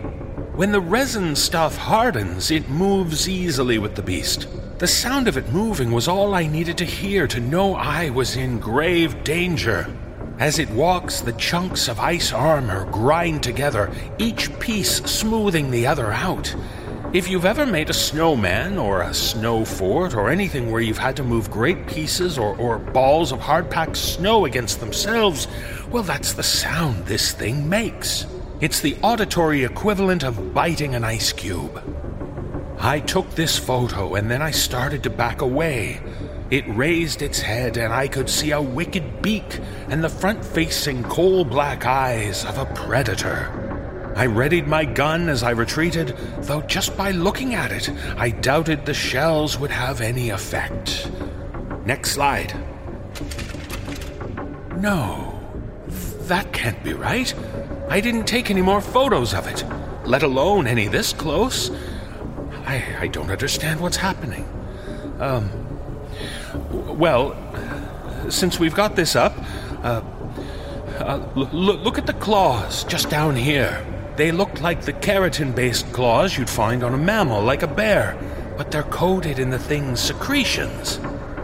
[0.62, 4.48] When the resin stuff hardens, it moves easily with the beast.
[4.78, 8.36] The sound of it moving was all I needed to hear to know I was
[8.36, 9.88] in grave danger.
[10.38, 16.12] As it walks, the chunks of ice armor grind together, each piece smoothing the other
[16.12, 16.54] out.
[17.12, 21.16] If you've ever made a snowman or a snow fort or anything where you've had
[21.16, 25.48] to move great pieces or, or balls of hard packed snow against themselves,
[25.90, 28.28] well, that's the sound this thing makes.
[28.62, 31.82] It's the auditory equivalent of biting an ice cube.
[32.78, 36.00] I took this photo and then I started to back away.
[36.52, 41.02] It raised its head and I could see a wicked beak and the front facing
[41.02, 44.14] coal black eyes of a predator.
[44.16, 46.10] I readied my gun as I retreated,
[46.42, 51.10] though just by looking at it, I doubted the shells would have any effect.
[51.84, 52.54] Next slide.
[54.78, 55.40] No,
[56.28, 57.34] that can't be right.
[57.92, 59.66] I didn't take any more photos of it,
[60.06, 61.70] let alone any this close.
[62.66, 64.48] I, I don't understand what's happening.
[65.20, 65.52] Um,
[66.98, 67.36] well,
[68.30, 69.34] since we've got this up,
[69.84, 70.02] uh,
[71.00, 73.86] uh, look, look at the claws just down here.
[74.16, 78.18] They look like the keratin based claws you'd find on a mammal, like a bear,
[78.58, 80.98] but they're coated in the thing's secretions.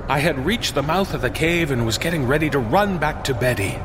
[0.08, 3.26] I had reached the mouth of the cave and was getting ready to run back
[3.26, 3.78] to Betty.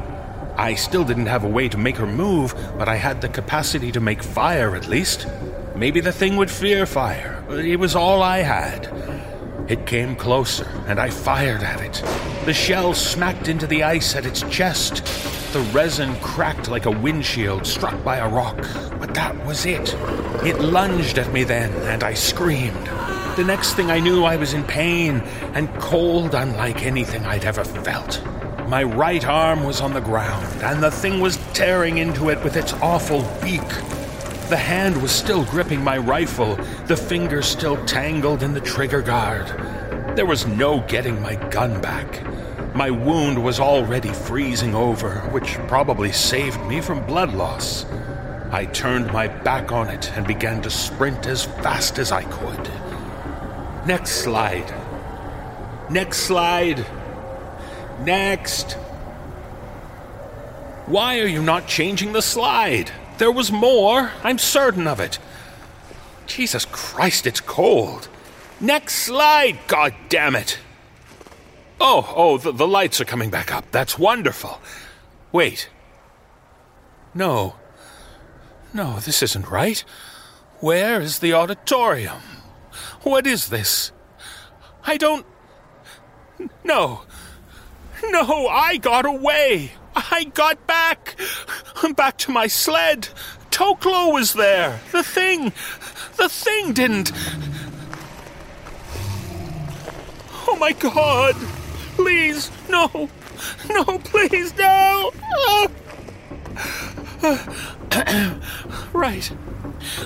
[0.57, 3.91] I still didn't have a way to make her move, but I had the capacity
[3.93, 5.27] to make fire at least.
[5.75, 7.43] Maybe the thing would fear fire.
[7.51, 8.91] It was all I had.
[9.69, 12.03] It came closer, and I fired at it.
[12.45, 15.05] The shell smacked into the ice at its chest.
[15.53, 18.57] The resin cracked like a windshield struck by a rock,
[18.99, 19.95] but that was it.
[20.45, 22.87] It lunged at me then, and I screamed.
[23.37, 25.21] The next thing I knew, I was in pain
[25.55, 28.23] and cold unlike anything I'd ever felt.
[28.73, 32.57] My right arm was on the ground, and the thing was tearing into it with
[32.57, 33.69] its awful beak.
[34.49, 36.57] The hand was still gripping my rifle,
[36.87, 39.47] the fingers still tangled in the trigger guard.
[40.17, 42.25] There was no getting my gun back.
[42.75, 47.85] My wound was already freezing over, which probably saved me from blood loss.
[48.53, 52.71] I turned my back on it and began to sprint as fast as I could.
[53.87, 54.75] Next slide.
[55.91, 56.87] Next slide.
[58.01, 58.73] Next.
[60.87, 62.91] Why are you not changing the slide?
[63.19, 64.11] There was more.
[64.25, 65.19] I'm certain of it.
[66.27, 68.09] Jesus Christ, it's cold.
[68.61, 70.59] Next slide, god damn it.
[71.81, 73.71] Oh, oh, the, the lights are coming back up.
[73.71, 74.61] That's wonderful.
[75.33, 75.69] Wait.
[77.15, 77.57] No.
[78.73, 79.85] No, this isn't right.
[80.61, 82.23] Where is the auditorium?
[83.03, 83.93] What is this?
[84.85, 85.27] I don't.
[86.65, 87.03] No.
[88.11, 89.73] No, I got away.
[89.95, 91.17] I got back.
[91.97, 93.09] Back to my sled.
[93.51, 94.81] Toklo was there.
[94.93, 95.53] The thing.
[96.17, 97.13] The thing didn't.
[100.49, 101.35] Oh my god.
[101.97, 103.09] Please, no.
[103.69, 105.13] No, please, no.
[108.93, 109.33] right.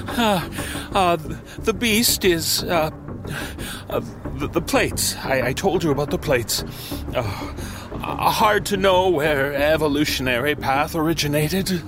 [0.09, 0.49] Uh,
[0.95, 1.17] uh,
[1.59, 2.91] the beast is, uh,
[3.91, 4.01] uh
[4.39, 5.17] the, the, plates.
[5.17, 6.63] I, I, told you about the plates.
[7.15, 7.23] Uh,
[8.31, 11.83] hard to know where evolutionary path originated.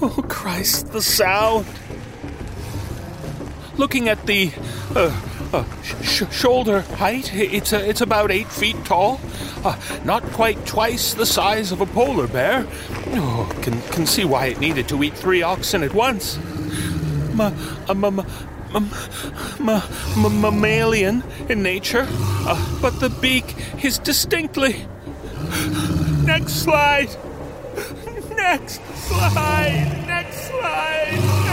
[0.00, 1.66] Oh, Christ, the sound.
[3.76, 4.52] Looking at the
[4.94, 5.20] uh,
[5.52, 9.20] uh, sh- shoulder height, it's, uh, it's about eight feet tall.
[10.04, 12.66] Not quite twice the size of a polar bear.
[13.08, 16.38] Oh, can, can see why it needed to eat three oxen at once.
[17.34, 17.52] Ma,
[17.92, 18.24] ma, ma,
[20.26, 24.86] mammalian in nature, uh, but the beak is distinctly
[26.24, 27.08] Next slide.
[28.36, 30.04] Next slide.
[30.06, 31.47] Next slide.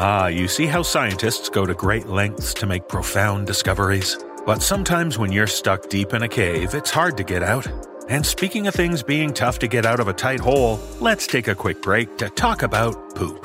[0.00, 4.16] Ah, you see how scientists go to great lengths to make profound discoveries?
[4.46, 7.66] But sometimes when you're stuck deep in a cave, it's hard to get out.
[8.08, 11.48] And speaking of things being tough to get out of a tight hole, let's take
[11.48, 13.44] a quick break to talk about poop.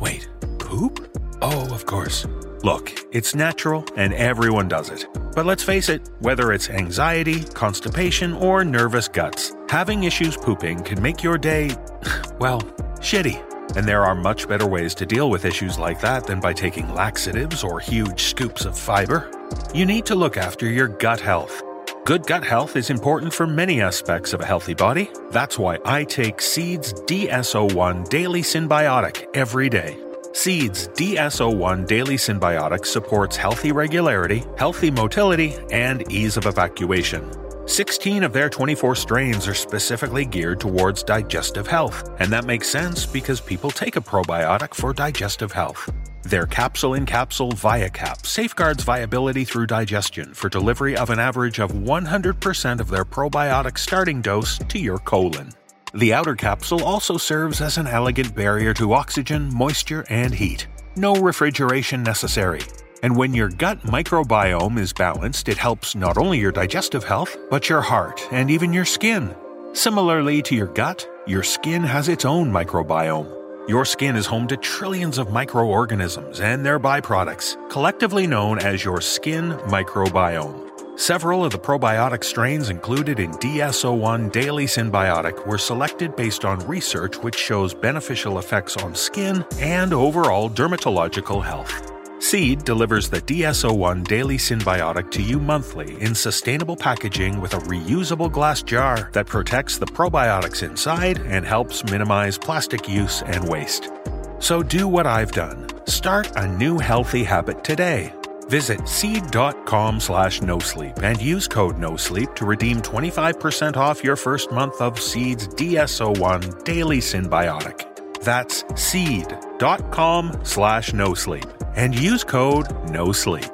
[0.00, 0.26] Wait,
[0.58, 1.06] poop?
[1.42, 2.26] Oh, of course.
[2.62, 5.06] Look, it's natural and everyone does it.
[5.34, 11.02] But let's face it, whether it's anxiety, constipation, or nervous guts, having issues pooping can
[11.02, 11.76] make your day,
[12.38, 12.62] well,
[13.00, 13.53] shitty.
[13.76, 16.94] And there are much better ways to deal with issues like that than by taking
[16.94, 19.30] laxatives or huge scoops of fiber.
[19.74, 21.62] You need to look after your gut health.
[22.04, 25.10] Good gut health is important for many aspects of a healthy body.
[25.30, 29.96] That's why I take Seeds DS-01 Daily Synbiotic every day.
[30.32, 37.30] Seeds DS-01 Daily Synbiotic supports healthy regularity, healthy motility, and ease of evacuation.
[37.66, 43.06] 16 of their 24 strains are specifically geared towards digestive health, and that makes sense
[43.06, 45.90] because people take a probiotic for digestive health.
[46.22, 51.72] Their capsule in capsule ViaCap safeguards viability through digestion for delivery of an average of
[51.72, 55.50] 100% of their probiotic starting dose to your colon.
[55.94, 60.66] The outer capsule also serves as an elegant barrier to oxygen, moisture, and heat.
[60.96, 62.60] No refrigeration necessary,
[63.04, 67.68] and when your gut microbiome is balanced, it helps not only your digestive health, but
[67.68, 69.36] your heart and even your skin.
[69.74, 73.28] Similarly to your gut, your skin has its own microbiome.
[73.68, 79.02] Your skin is home to trillions of microorganisms and their byproducts, collectively known as your
[79.02, 80.98] skin microbiome.
[80.98, 87.18] Several of the probiotic strains included in DS-01 Daily Synbiotic were selected based on research
[87.18, 91.93] which shows beneficial effects on skin and overall dermatological health.
[92.24, 98.32] Seed delivers the DS-01 Daily Synbiotic to you monthly in sustainable packaging with a reusable
[98.32, 103.90] glass jar that protects the probiotics inside and helps minimize plastic use and waste.
[104.38, 105.68] So do what I've done.
[105.86, 108.10] Start a new healthy habit today.
[108.48, 114.16] Visit seed.com slash no sleep and use code no sleep to redeem 25% off your
[114.16, 117.93] first month of Seed's DS-01 Daily Synbiotic.
[118.24, 121.44] That's seed.com slash no sleep
[121.76, 123.44] and use code no sleep.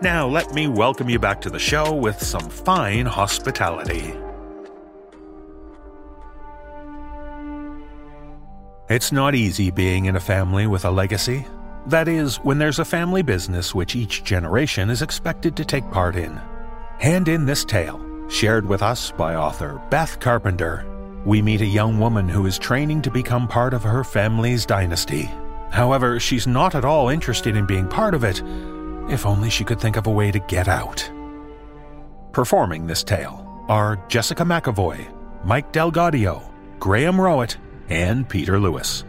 [0.00, 4.14] Now let me welcome you back to the show with some fine hospitality.
[8.88, 11.46] It's not easy being in a family with a legacy.
[11.86, 16.16] That is, when there's a family business which each generation is expected to take part
[16.16, 16.40] in.
[16.98, 18.00] Hand in this tale,
[18.30, 20.86] shared with us by author Beth Carpenter,
[21.26, 25.28] we meet a young woman who is training to become part of her family's dynasty.
[25.70, 28.40] However, she's not at all interested in being part of it,
[29.10, 31.10] if only she could think of a way to get out.
[32.30, 35.12] Performing this tale are Jessica McEvoy,
[35.44, 36.48] Mike DelDaudio,
[36.78, 37.56] Graham Rowat,
[37.88, 39.02] and Peter Lewis.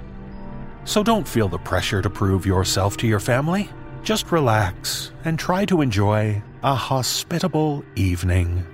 [0.85, 3.69] So don't feel the pressure to prove yourself to your family.
[4.01, 8.65] Just relax and try to enjoy a hospitable evening.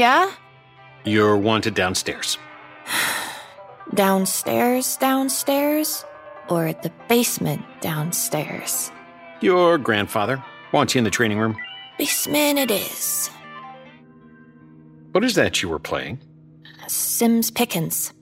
[0.00, 0.32] Yeah?
[1.04, 2.38] You're wanted downstairs.
[3.94, 6.06] Downstairs, downstairs?
[6.48, 8.90] Or at the basement downstairs?
[9.42, 10.42] Your grandfather
[10.72, 11.54] wants you in the training room.
[11.98, 13.28] Basement it is.
[15.12, 16.18] What is that you were playing?
[16.86, 18.14] Sims Pickens.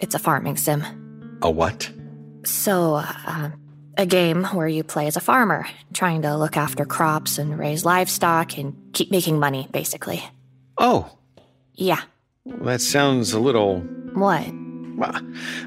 [0.00, 0.82] It's a farming sim.
[1.42, 1.92] A what?
[2.44, 3.50] So, uh,
[3.96, 7.84] a game where you play as a farmer, trying to look after crops and raise
[7.84, 10.24] livestock and keep making money, basically.
[10.78, 11.10] Oh,
[11.74, 12.00] Yeah.
[12.46, 13.80] that sounds a little.
[14.14, 14.44] What?
[14.96, 15.14] Well,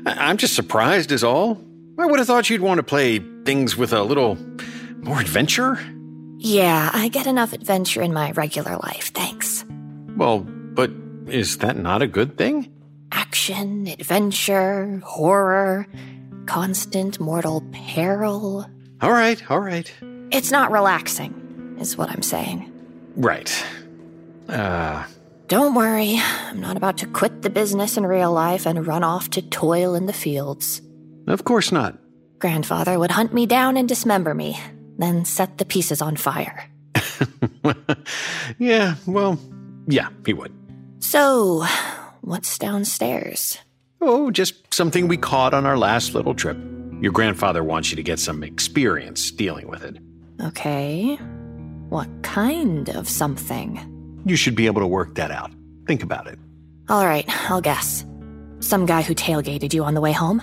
[0.06, 1.62] I- I'm just surprised, is all.
[2.00, 4.38] I would have thought you'd want to play things with a little
[5.02, 5.80] more adventure.
[6.38, 9.66] Yeah, I get enough adventure in my regular life, thanks.
[10.16, 10.92] Well, but
[11.28, 12.72] is that not a good thing?
[13.12, 15.88] Action, adventure, horror,
[16.46, 18.66] constant mortal peril.
[19.02, 19.92] All right, all right.
[20.32, 22.72] It's not relaxing, is what I'm saying.
[23.16, 23.52] Right.
[24.50, 25.06] Uh,
[25.48, 29.30] Don't worry, I'm not about to quit the business in real life and run off
[29.32, 30.82] to toil in the fields.
[31.28, 31.98] of course not.
[32.40, 34.60] Grandfather would hunt me down and dismember me,
[34.98, 36.70] then set the pieces on fire.
[38.60, 39.40] yeah, well,
[39.88, 40.54] yeah, he would.
[41.00, 41.66] So,
[42.22, 43.58] what's downstairs?
[44.02, 46.58] Oh, just something we caught on our last little trip.
[47.02, 49.98] Your grandfather wants you to get some experience dealing with it.
[50.42, 51.16] Okay.
[51.90, 53.80] What kind of something?
[54.26, 55.52] You should be able to work that out.
[55.86, 56.38] Think about it.
[56.90, 58.06] All right, I'll guess.
[58.60, 60.42] Some guy who tailgated you on the way home?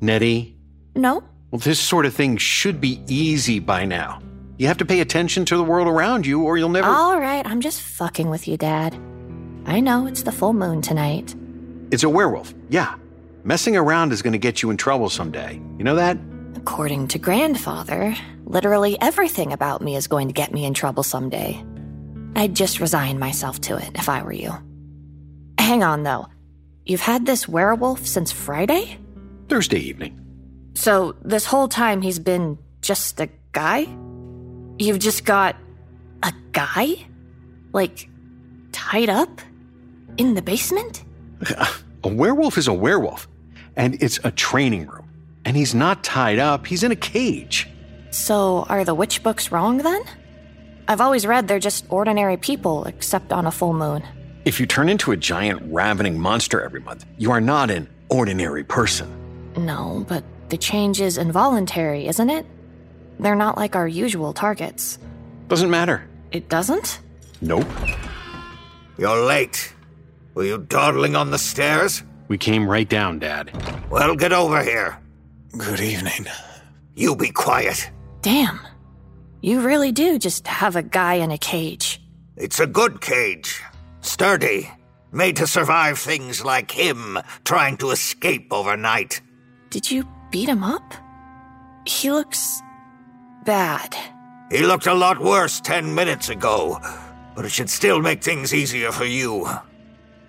[0.00, 0.56] Nettie,
[0.94, 1.22] No?
[1.50, 4.20] well, this sort of thing should be easy by now.
[4.58, 6.88] You have to pay attention to the world around you, or you'll never.
[6.88, 8.94] All right, I'm just fucking with you, Dad.
[9.66, 11.34] I know it's the full moon tonight.
[11.90, 12.94] It's a werewolf, yeah.
[13.44, 15.54] Messing around is going to get you in trouble someday.
[15.78, 16.18] You know that?
[16.56, 18.14] According to Grandfather,
[18.44, 21.64] literally everything about me is going to get me in trouble someday.
[22.36, 24.52] I'd just resign myself to it if I were you.
[25.58, 26.28] Hang on, though.
[26.84, 28.98] You've had this werewolf since Friday?
[29.48, 30.24] Thursday evening.
[30.74, 33.86] So, this whole time he's been just a guy?
[34.78, 35.56] You've just got
[36.22, 37.06] a guy?
[37.72, 38.08] Like,
[38.72, 39.40] tied up?
[40.16, 41.04] In the basement?
[42.04, 43.26] A werewolf is a werewolf,
[43.76, 45.08] and it's a training room.
[45.44, 47.68] And he's not tied up, he's in a cage.
[48.10, 50.02] So, are the witch books wrong then?
[50.88, 54.02] I've always read they're just ordinary people, except on a full moon.
[54.46, 58.64] If you turn into a giant ravening monster every month, you are not an ordinary
[58.64, 59.06] person.
[59.54, 62.46] No, but the change is involuntary, isn't it?
[63.20, 64.98] They're not like our usual targets.
[65.48, 66.08] Doesn't matter.
[66.32, 67.00] It doesn't?
[67.42, 67.66] Nope.
[68.96, 69.74] You're late.
[70.32, 72.02] Were you dawdling on the stairs?
[72.28, 73.50] We came right down, Dad.
[73.90, 74.98] Well, get over here.
[75.56, 76.26] Good evening.
[76.94, 77.90] You be quiet.
[78.22, 78.58] Damn.
[79.40, 82.00] You really do just have a guy in a cage.
[82.36, 83.62] It's a good cage.
[84.00, 84.70] Sturdy.
[85.10, 89.22] Made to survive things like him trying to escape overnight.
[89.70, 90.92] Did you beat him up?
[91.86, 92.60] He looks
[93.46, 93.96] bad.
[94.50, 96.78] He looked a lot worse ten minutes ago,
[97.34, 99.48] but it should still make things easier for you.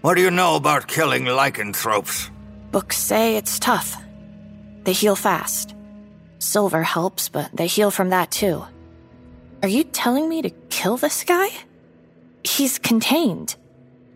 [0.01, 2.31] What do you know about killing lycanthropes?
[2.71, 3.97] Books say it's tough.
[4.83, 5.75] They heal fast.
[6.37, 8.63] Silver helps, but they heal from that too.
[9.61, 11.49] Are you telling me to kill this guy?
[12.43, 13.55] He's contained.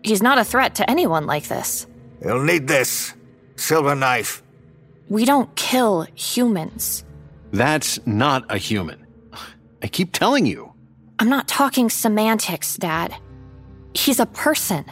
[0.02, 1.86] He's not a threat to anyone like this.
[2.24, 3.14] You'll need this
[3.56, 4.42] silver knife.
[5.08, 7.04] We don't kill humans.
[7.52, 9.06] That's not a human.
[9.82, 10.72] I keep telling you.
[11.18, 13.14] I'm not talking semantics, Dad.
[13.92, 14.84] He's a person.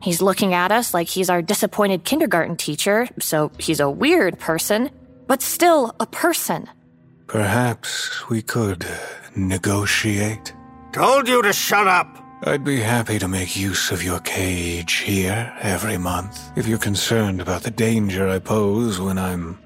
[0.00, 4.90] He's looking at us like he's our disappointed kindergarten teacher, so he's a weird person,
[5.26, 6.68] but still a person.
[7.26, 8.86] Perhaps we could
[9.34, 10.52] negotiate.
[10.92, 12.18] Told you to shut up.
[12.44, 17.40] I'd be happy to make use of your cage here every month if you're concerned
[17.40, 19.58] about the danger I pose when I'm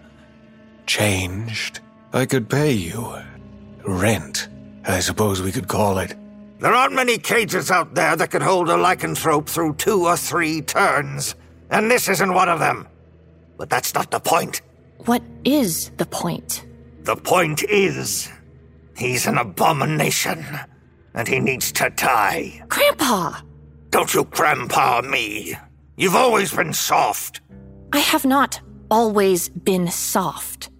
[0.86, 1.80] changed.
[2.12, 3.16] I could pay you
[3.86, 4.48] rent,
[4.84, 6.14] I suppose we could call it.
[6.58, 10.62] There aren't many cages out there that could hold a lycanthrope through two or three
[10.62, 11.34] turns,
[11.70, 12.88] and this isn't one of them.
[13.56, 14.62] But that's not the point.
[15.04, 16.66] What is the point?
[17.02, 18.30] The point is,
[18.97, 20.44] he's an abomination,
[21.14, 22.62] and he needs to die.
[22.68, 23.40] Grandpa!
[23.90, 25.57] Don't you grandpa me.
[25.97, 27.40] You've always been soft.
[27.92, 30.70] I have not always been soft.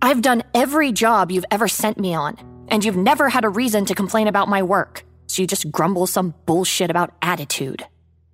[0.00, 2.36] I've done every job you've ever sent me on,
[2.68, 5.04] and you've never had a reason to complain about my work.
[5.26, 7.86] So you just grumble some bullshit about attitude.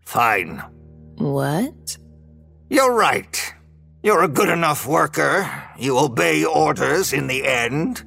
[0.05, 0.63] Fine.
[1.17, 1.99] What?
[2.71, 3.55] You're right.
[4.03, 5.51] You're a good enough worker.
[5.79, 8.05] You obey orders in the end.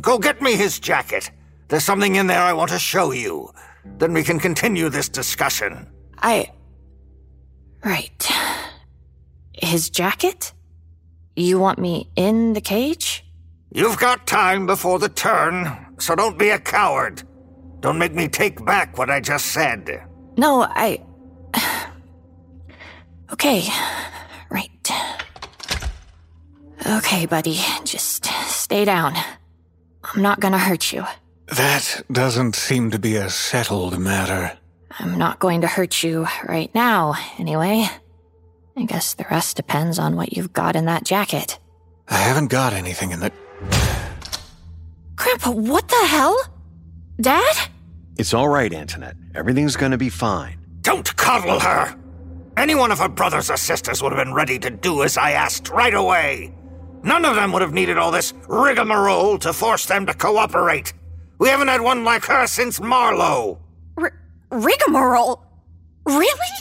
[0.00, 1.30] Go get me his jacket.
[1.68, 3.50] There's something in there I want to show you.
[3.98, 5.88] Then we can continue this discussion.
[6.18, 6.50] I.
[7.84, 8.28] Right.
[9.52, 10.52] His jacket?
[11.34, 13.24] You want me in the cage?
[13.70, 17.22] You've got time before the turn, so don't be a coward.
[17.80, 20.02] Don't make me take back what I just said.
[20.36, 21.04] No, I.
[23.32, 23.64] Okay,
[24.50, 24.90] right.
[26.86, 29.14] Okay, buddy, just stay down.
[30.14, 31.04] I'm not gonna hurt you.
[31.48, 34.58] That doesn't seem to be a settled matter.
[34.98, 37.86] I'm not going to hurt you right now, anyway.
[38.76, 41.58] I guess the rest depends on what you've got in that jacket.
[42.08, 43.32] I haven't got anything in the.
[45.16, 46.36] Grandpa, what the hell?
[47.20, 47.56] Dad?
[48.18, 49.16] It's all right, Antonette.
[49.34, 50.58] Everything's gonna be fine.
[50.82, 51.96] Don't coddle her!
[52.56, 55.32] Any one of her brothers or sisters would have been ready to do as I
[55.32, 56.54] asked right away.
[57.06, 60.92] None of them would have needed all this rigmarole to force them to cooperate.
[61.38, 63.60] We haven't had one like her since Marlowe.
[63.96, 65.40] R- rigmarole?
[66.04, 66.56] Really?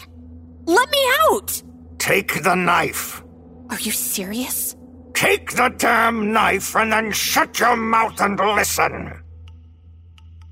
[0.66, 1.64] Let me out!
[1.98, 3.24] Take the knife.
[3.72, 4.76] Are you serious?
[5.16, 9.20] Take the damn knife and then shut your mouth and listen.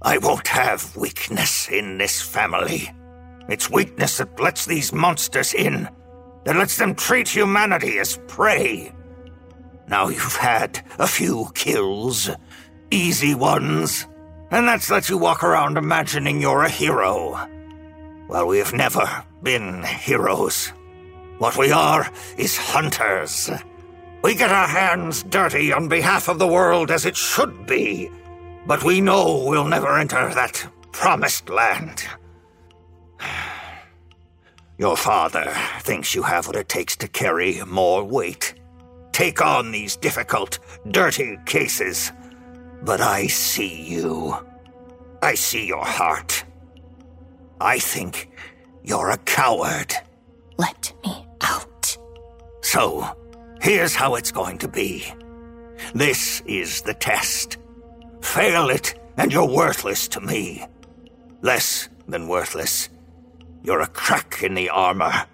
[0.02, 2.92] I won't have weakness in this family.
[3.48, 5.88] It's weakness that lets these monsters in,
[6.46, 8.92] that lets them treat humanity as prey.
[9.88, 12.30] Now you've had a few kills,
[12.92, 14.08] easy ones,
[14.52, 17.40] and that's let you walk around imagining you're a hero.
[18.30, 20.72] Well, we have never been heroes.
[21.38, 23.50] What we are is hunters.
[24.24, 28.10] We get our hands dirty on behalf of the world as it should be,
[28.66, 32.04] but we know we'll never enter that promised land.
[34.78, 38.54] Your father thinks you have what it takes to carry more weight.
[39.14, 40.60] Take on these difficult,
[40.90, 42.12] dirty cases.
[42.82, 44.36] But I see you.
[45.22, 46.44] I see your heart.
[47.62, 48.30] I think
[48.84, 49.94] you're a coward.
[50.58, 51.98] Let me out.
[52.62, 53.08] So,
[53.62, 55.06] here's how it's going to be.
[55.94, 57.58] This is the test.
[58.22, 60.66] Fail it, and you're worthless to me.
[61.42, 62.90] Less than worthless.
[63.64, 65.26] You're a crack in the armor.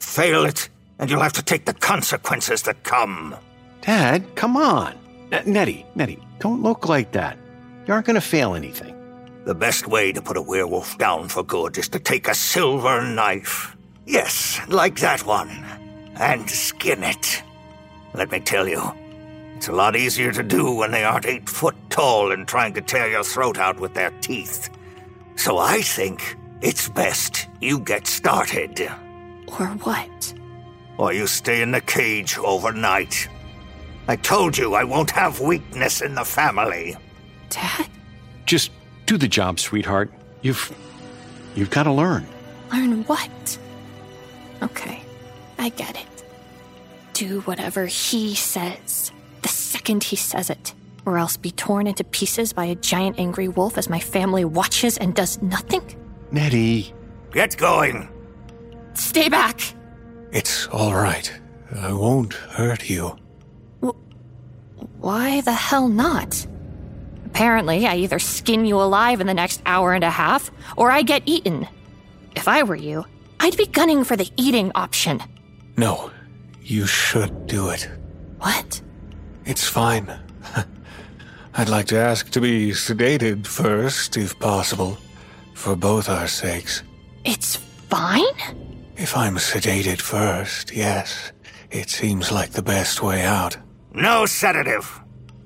[0.00, 0.68] Fail it,
[0.98, 3.36] and you'll have to take the consequences that come.
[3.80, 4.94] Dad, come on.
[5.32, 7.36] N- Nettie, Nettie, don't look like that.
[7.86, 8.94] You aren't gonna fail anything.
[9.44, 13.02] The best way to put a werewolf down for good is to take a silver
[13.06, 13.76] knife.
[14.06, 15.50] Yes, like that one.
[16.16, 17.42] And skin it.
[18.14, 18.80] Let me tell you,
[19.56, 22.80] it's a lot easier to do when they aren't eight foot tall and trying to
[22.80, 24.70] tear your throat out with their teeth.
[25.36, 28.80] So I think it's best you get started.
[29.48, 30.34] Or what?
[30.96, 33.28] Or you stay in the cage overnight.
[34.06, 36.96] I told you I won't have weakness in the family.
[37.50, 37.88] Dad?
[38.46, 38.70] Just
[39.06, 40.12] do the job, sweetheart.
[40.42, 40.74] You've.
[41.54, 42.26] You've gotta learn.
[42.72, 43.58] Learn what?
[44.62, 45.00] Okay,
[45.58, 46.24] I get it.
[47.12, 49.12] Do whatever he says.
[49.42, 50.74] The second he says it.
[51.06, 54.96] Or else be torn into pieces by a giant angry wolf as my family watches
[54.96, 55.82] and does nothing?
[56.30, 56.94] Nettie.
[57.30, 58.08] Get going.
[58.94, 59.60] Stay back!
[60.34, 61.32] It's all right.
[61.76, 63.16] I won't hurt you.
[64.98, 66.44] Why the hell not?
[67.26, 71.02] Apparently, I either skin you alive in the next hour and a half, or I
[71.02, 71.68] get eaten.
[72.34, 73.04] If I were you,
[73.38, 75.22] I'd be gunning for the eating option.
[75.76, 76.10] No,
[76.62, 77.88] you should do it.
[78.38, 78.82] What?
[79.44, 80.12] It's fine.
[81.54, 84.98] I'd like to ask to be sedated first, if possible,
[85.54, 86.82] for both our sakes.
[87.24, 87.54] It's
[87.88, 88.73] fine?
[88.96, 91.32] If I'm sedated first, yes,
[91.70, 93.56] it seems like the best way out.
[93.92, 95.00] No sedative.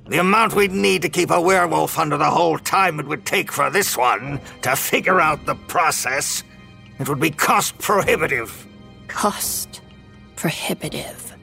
[0.09, 3.53] The amount we'd need to keep a werewolf under the whole time it would take
[3.53, 6.43] for this one to figure out the process,
[6.99, 8.67] it would be cost prohibitive.
[9.07, 9.81] Cost
[10.37, 11.35] prohibitive.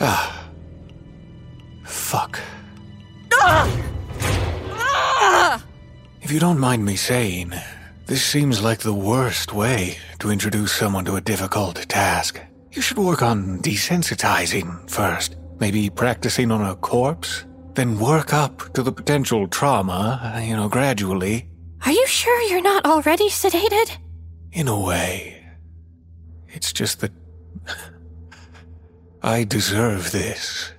[0.00, 0.48] Ah.
[1.84, 2.40] Fuck.
[6.22, 7.52] If you don't mind me saying,
[8.06, 12.40] this seems like the worst way to introduce someone to a difficult task.
[12.72, 15.36] You should work on desensitizing first.
[15.60, 17.44] Maybe practicing on a corpse?
[17.74, 21.48] Then work up to the potential trauma, you know, gradually.
[21.84, 23.96] Are you sure you're not already sedated?
[24.52, 25.44] In a way.
[26.48, 27.12] It's just that.
[29.22, 30.72] I deserve this.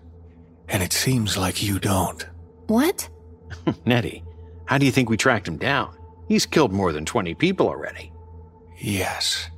[0.68, 2.28] And it seems like you don't.
[2.68, 3.10] What?
[3.86, 4.24] Nettie,
[4.66, 5.96] how do you think we tracked him down?
[6.28, 8.12] He's killed more than 20 people already.
[8.80, 9.50] Yes.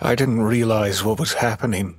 [0.00, 1.98] I didn't realize what was happening.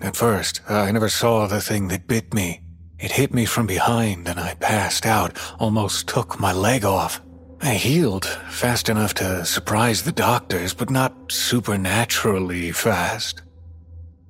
[0.00, 2.62] At first, I never saw the thing that bit me.
[2.98, 7.20] It hit me from behind and I passed out, almost took my leg off.
[7.60, 13.42] I healed fast enough to surprise the doctors, but not supernaturally fast.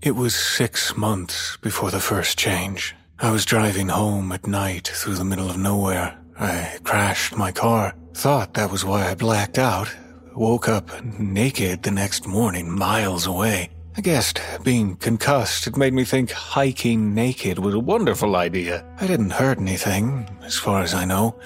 [0.03, 2.95] It was six months before the first change.
[3.19, 6.19] I was driving home at night through the middle of nowhere.
[6.39, 7.95] I crashed my car.
[8.15, 9.95] Thought that was why I blacked out.
[10.35, 13.71] Woke up naked the next morning, miles away.
[13.97, 18.85] I guessed being concussed had made me think hiking naked was a wonderful idea.
[18.99, 21.39] I didn't hurt anything, as far as I know.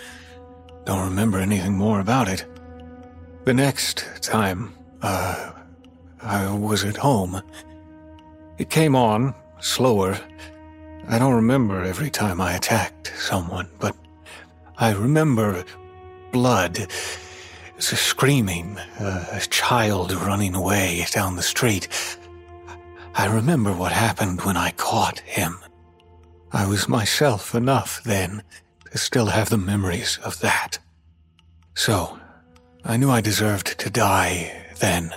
[0.85, 2.45] Don't remember anything more about it.
[3.45, 5.53] The next time, uh,
[6.23, 7.43] I was at home.
[8.59, 10.19] It came on, slower.
[11.09, 13.97] I don't remember every time I attacked someone, but
[14.79, 15.65] I remember
[16.33, 16.91] blood,
[17.79, 21.89] screaming, a child running away down the street.
[23.15, 25.57] I remember what happened when I caught him.
[26.53, 28.43] I was myself enough then
[28.91, 30.79] to still have the memories of that.
[31.75, 32.19] So,
[32.85, 35.11] I knew I deserved to die then,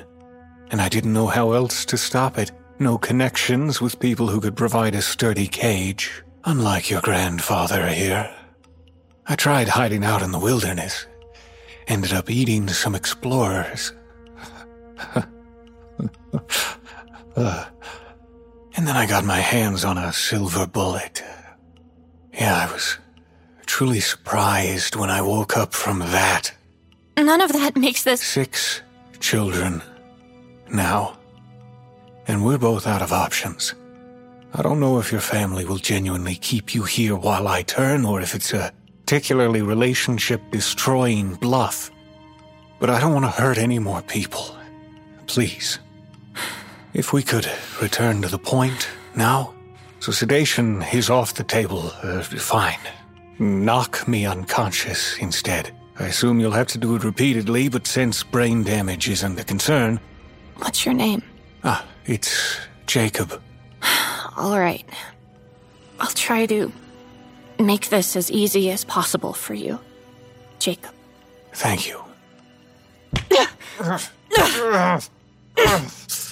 [0.71, 2.51] and I didn't know how else to stop it.
[2.79, 8.33] No connections with people who could provide a sturdy cage, unlike your grandfather here.
[9.29, 11.05] I tried hiding out in the wilderness,
[11.87, 13.93] ended up eating some explorers.
[15.05, 15.21] Uh,
[18.75, 21.23] and then I got my hands on a silver bullet.
[22.33, 22.97] Yeah, I was
[23.67, 26.51] truly surprised when I woke up from that.
[27.15, 28.21] None of that makes this.
[28.21, 28.81] Six
[29.19, 29.83] children
[30.71, 31.19] now.
[32.27, 33.75] And we're both out of options.
[34.55, 38.21] I don't know if your family will genuinely keep you here while I turn or
[38.21, 38.73] if it's a
[39.09, 41.89] particularly relationship destroying bluff.
[42.79, 44.55] But I don't want to hurt any more people.
[45.25, 45.79] Please.
[46.93, 47.49] If we could
[47.81, 49.55] return to the point now.
[49.99, 51.91] So sedation is off the table.
[52.03, 52.77] Uh, fine.
[53.39, 55.71] Knock me unconscious instead.
[55.97, 59.99] I assume you'll have to do it repeatedly, but since brain damage isn't a concern,
[60.57, 61.23] What's your name?
[61.63, 63.41] ah, it's Jacob.
[64.37, 64.87] All right.
[65.99, 66.71] I'll try to
[67.59, 69.79] make this as easy as possible for you,
[70.59, 70.93] Jacob.
[71.53, 72.01] Thank you.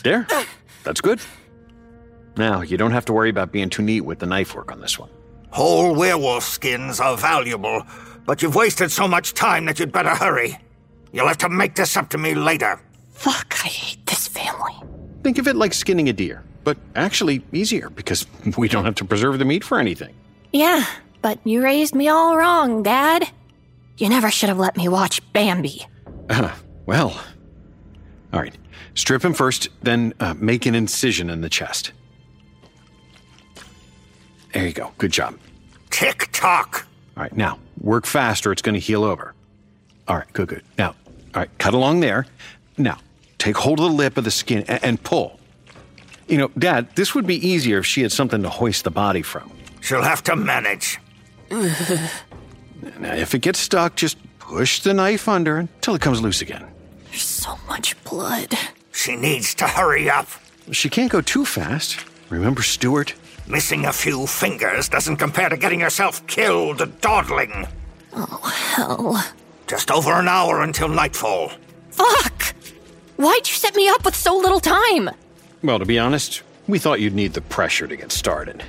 [0.04, 0.28] There.
[0.84, 1.20] That's good.
[2.38, 4.80] Now, you don't have to worry about being too neat with the knife work on
[4.80, 5.10] this one.
[5.50, 7.84] Whole werewolf skins are valuable,
[8.26, 10.58] but you've wasted so much time that you'd better hurry.
[11.12, 12.80] You'll have to make this up to me later.
[13.12, 14.76] Fuck, I hate this family.
[15.24, 19.06] Think of it like skinning a deer, but actually easier because we don't have to
[19.06, 20.14] preserve the meat for anything.
[20.54, 20.86] Yeah,
[21.22, 23.30] but you raised me all wrong, Dad.
[23.98, 25.86] You never should have let me watch Bambi.
[26.30, 26.54] Uh,
[26.86, 27.20] well.
[28.34, 28.56] All right.
[28.96, 31.92] Strip him first, then uh, make an incision in the chest.
[34.54, 34.92] There you go.
[34.98, 35.38] Good job.
[35.90, 36.88] Tick tock.
[37.16, 39.34] All right, now work fast or it's going to heal over.
[40.08, 40.64] All right, good, good.
[40.78, 40.90] Now,
[41.36, 42.26] all right, cut along there.
[42.78, 42.98] Now,
[43.38, 45.40] take hold of the lip of the skin and, and pull.
[46.28, 49.22] You know, Dad, this would be easier if she had something to hoist the body
[49.22, 49.52] from.
[49.82, 51.00] She'll have to manage.
[53.00, 56.66] Now, if it gets stuck, just push the knife under until it comes loose again.
[57.10, 58.54] There's so much blood.
[58.92, 60.28] She needs to hurry up.
[60.72, 62.04] She can't go too fast.
[62.30, 63.14] Remember Stuart?
[63.48, 67.68] Missing a few fingers doesn't compare to getting yourself killed dawdling.
[68.14, 69.24] Oh, hell.
[69.68, 71.52] Just over an hour until nightfall.
[71.92, 72.56] Fuck!
[73.16, 75.10] Why'd you set me up with so little time?
[75.64, 78.64] Well, to be honest, we thought you'd need the pressure to get started.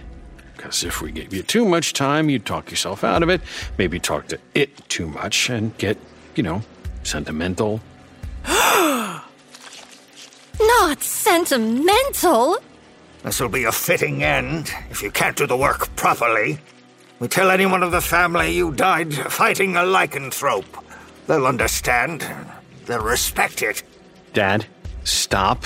[0.58, 3.40] Because if we gave you too much time, you'd talk yourself out of it,
[3.78, 5.96] maybe talk to it too much and get,
[6.34, 6.62] you know,
[7.04, 7.80] sentimental.
[8.44, 9.22] Not
[11.00, 12.58] sentimental.
[13.22, 16.58] This'll be a fitting end if you can't do the work properly.
[17.20, 20.84] We tell anyone of the family you died fighting a lycanthrope.
[21.28, 22.26] They'll understand.
[22.86, 23.84] They'll respect it.
[24.34, 24.66] Dad,
[25.04, 25.64] stop.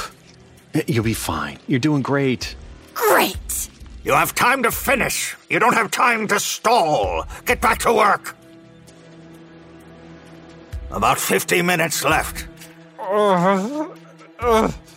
[0.86, 1.58] You'll be fine.
[1.66, 2.56] You're doing great.
[2.92, 3.70] Great.
[4.04, 5.36] You have time to finish.
[5.48, 7.24] You don't have time to stall.
[7.44, 8.36] Get back to work.
[10.90, 12.48] About 50 minutes left.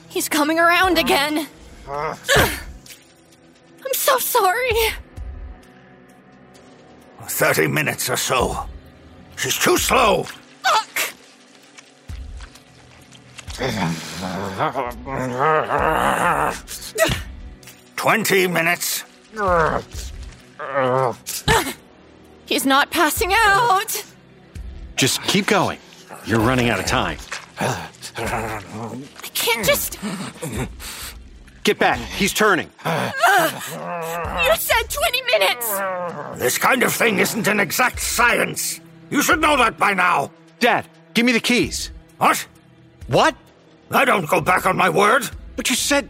[0.09, 1.47] He's coming around again.
[1.87, 2.17] I'm
[3.93, 4.71] so sorry.
[7.21, 8.65] 30 minutes or so.
[9.35, 10.25] She's too slow.
[10.63, 11.13] Fuck.
[17.95, 19.03] 20 minutes.
[22.45, 24.03] He's not passing out.
[24.95, 25.79] Just keep going.
[26.25, 27.17] You're running out of time.
[27.59, 27.89] I
[29.33, 29.97] can't just.
[31.63, 31.97] Get back.
[31.99, 32.69] He's turning.
[33.35, 36.39] You said 20 minutes.
[36.39, 38.79] This kind of thing isn't an exact science.
[39.09, 40.31] You should know that by now.
[40.59, 41.91] Dad, give me the keys.
[42.17, 42.47] What?
[43.07, 43.35] What?
[43.91, 45.29] I don't go back on my word.
[45.57, 46.07] But you said.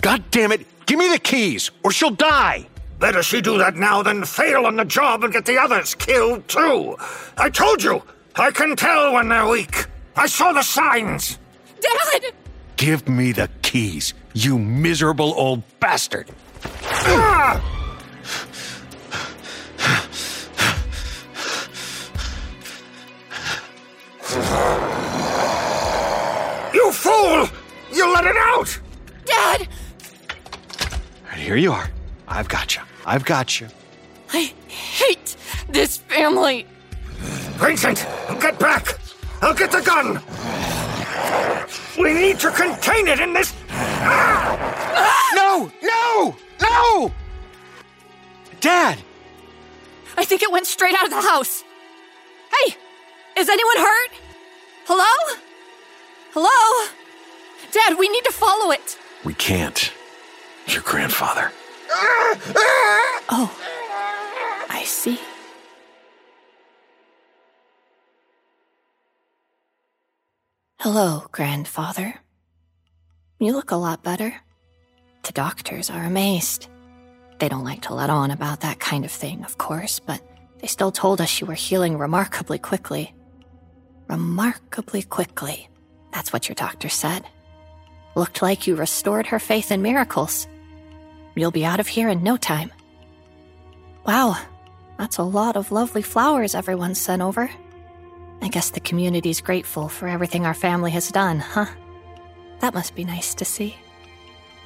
[0.00, 0.66] God damn it.
[0.86, 2.66] Give me the keys, or she'll die.
[2.98, 6.46] Better she do that now than fail on the job and get the others killed
[6.48, 6.96] too.
[7.36, 8.02] I told you,
[8.36, 9.86] I can tell when they're weak.
[10.16, 11.38] I saw the signs.
[11.80, 12.32] Dad.
[12.76, 16.28] Give me the keys, you miserable old bastard.
[16.82, 17.62] Ah!
[26.74, 27.48] You fool!
[27.92, 28.80] You let it out!
[29.24, 29.68] Dad.
[31.34, 31.90] And here you are.
[32.28, 32.82] I've got you.
[33.04, 33.66] I've got you.
[34.32, 35.34] I hate
[35.68, 36.64] this family.
[37.58, 38.06] Vincent,
[38.40, 39.00] get back!
[39.42, 40.22] I'll get the gun!
[41.98, 43.52] We need to contain it in this.
[45.34, 45.72] No!
[45.82, 46.36] No!
[46.62, 47.12] No!
[48.60, 48.98] Dad!
[50.16, 51.64] I think it went straight out of the house.
[52.52, 52.76] Hey,
[53.36, 54.10] is anyone hurt?
[54.86, 55.40] Hello?
[56.32, 56.90] Hello?
[57.72, 58.96] Dad, we need to follow it.
[59.24, 59.92] We can't.
[60.66, 61.52] Your grandfather.
[63.30, 63.50] Oh,
[64.70, 65.18] I see.
[70.78, 72.14] Hello, grandfather.
[73.38, 74.34] You look a lot better.
[75.22, 76.68] The doctors are amazed.
[77.38, 80.22] They don't like to let on about that kind of thing, of course, but
[80.60, 83.14] they still told us you were healing remarkably quickly.
[84.08, 85.68] Remarkably quickly.
[86.12, 87.24] That's what your doctor said.
[88.14, 90.46] Looked like you restored her faith in miracles.
[91.34, 92.72] You'll be out of here in no time.
[94.06, 94.36] Wow,
[94.98, 97.50] that's a lot of lovely flowers everyone sent over.
[98.42, 101.66] I guess the community's grateful for everything our family has done, huh?
[102.60, 103.76] That must be nice to see.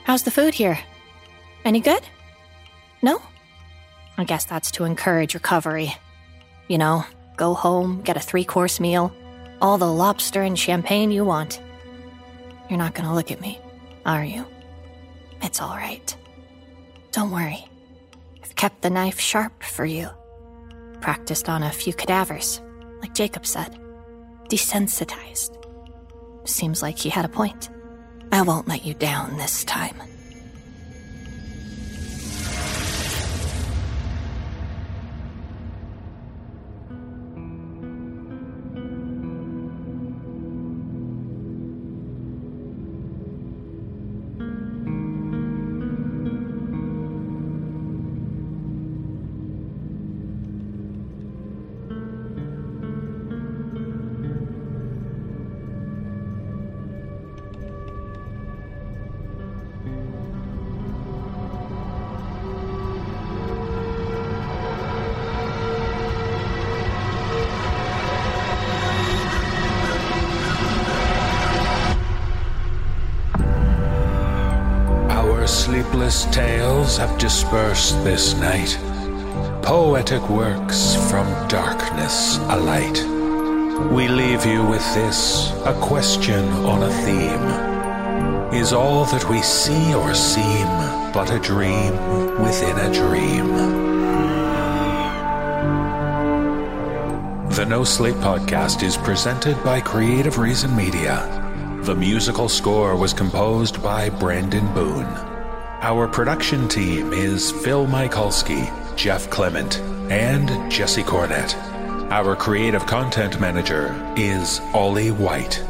[0.05, 0.79] How's the food here?
[1.65, 2.03] Any good?
[3.03, 3.23] No?
[4.17, 5.95] I guess that's to encourage recovery.
[6.67, 7.05] You know,
[7.37, 9.13] go home, get a three course meal,
[9.61, 11.61] all the lobster and champagne you want.
[12.69, 13.61] You're not gonna look at me,
[14.05, 14.45] are you?
[15.41, 16.15] It's all right.
[17.13, 17.65] Don't worry.
[18.43, 20.09] I've kept the knife sharp for you.
[21.01, 22.61] Practiced on a few cadavers,
[23.01, 23.79] like Jacob said.
[24.49, 25.55] Desensitized.
[26.49, 27.71] Seems like he had a point.
[28.33, 29.97] I won't let you down this time.
[77.49, 78.79] Have dispersed this night.
[79.63, 82.99] Poetic works from darkness alight.
[83.93, 88.61] We leave you with this a question on a theme.
[88.61, 90.67] Is all that we see or seem
[91.13, 91.93] but a dream
[92.43, 93.47] within a dream?
[97.51, 101.27] The No Sleep Podcast is presented by Creative Reason Media.
[101.83, 105.28] The musical score was composed by Brandon Boone.
[105.81, 109.79] Our production team is Phil Michalski, Jeff Clement,
[110.11, 111.55] and Jesse Cornett.
[112.11, 115.63] Our creative content manager is Ollie White.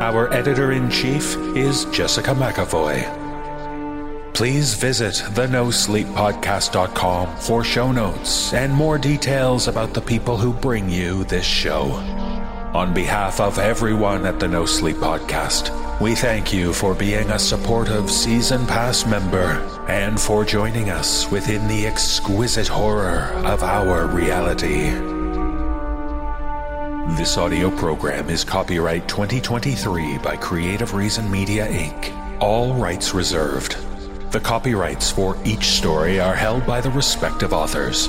[0.00, 3.04] Our editor in chief is Jessica McEvoy.
[4.34, 11.22] Please visit thenosleeppodcast.com for show notes and more details about the people who bring you
[11.24, 11.82] this show.
[12.74, 15.70] On behalf of everyone at the No Sleep Podcast,
[16.00, 21.68] we thank you for being a supportive Season Pass member and for joining us within
[21.68, 24.90] the exquisite horror of our reality.
[27.16, 33.76] This audio program is copyright 2023 by Creative Reason Media Inc., all rights reserved.
[34.32, 38.08] The copyrights for each story are held by the respective authors.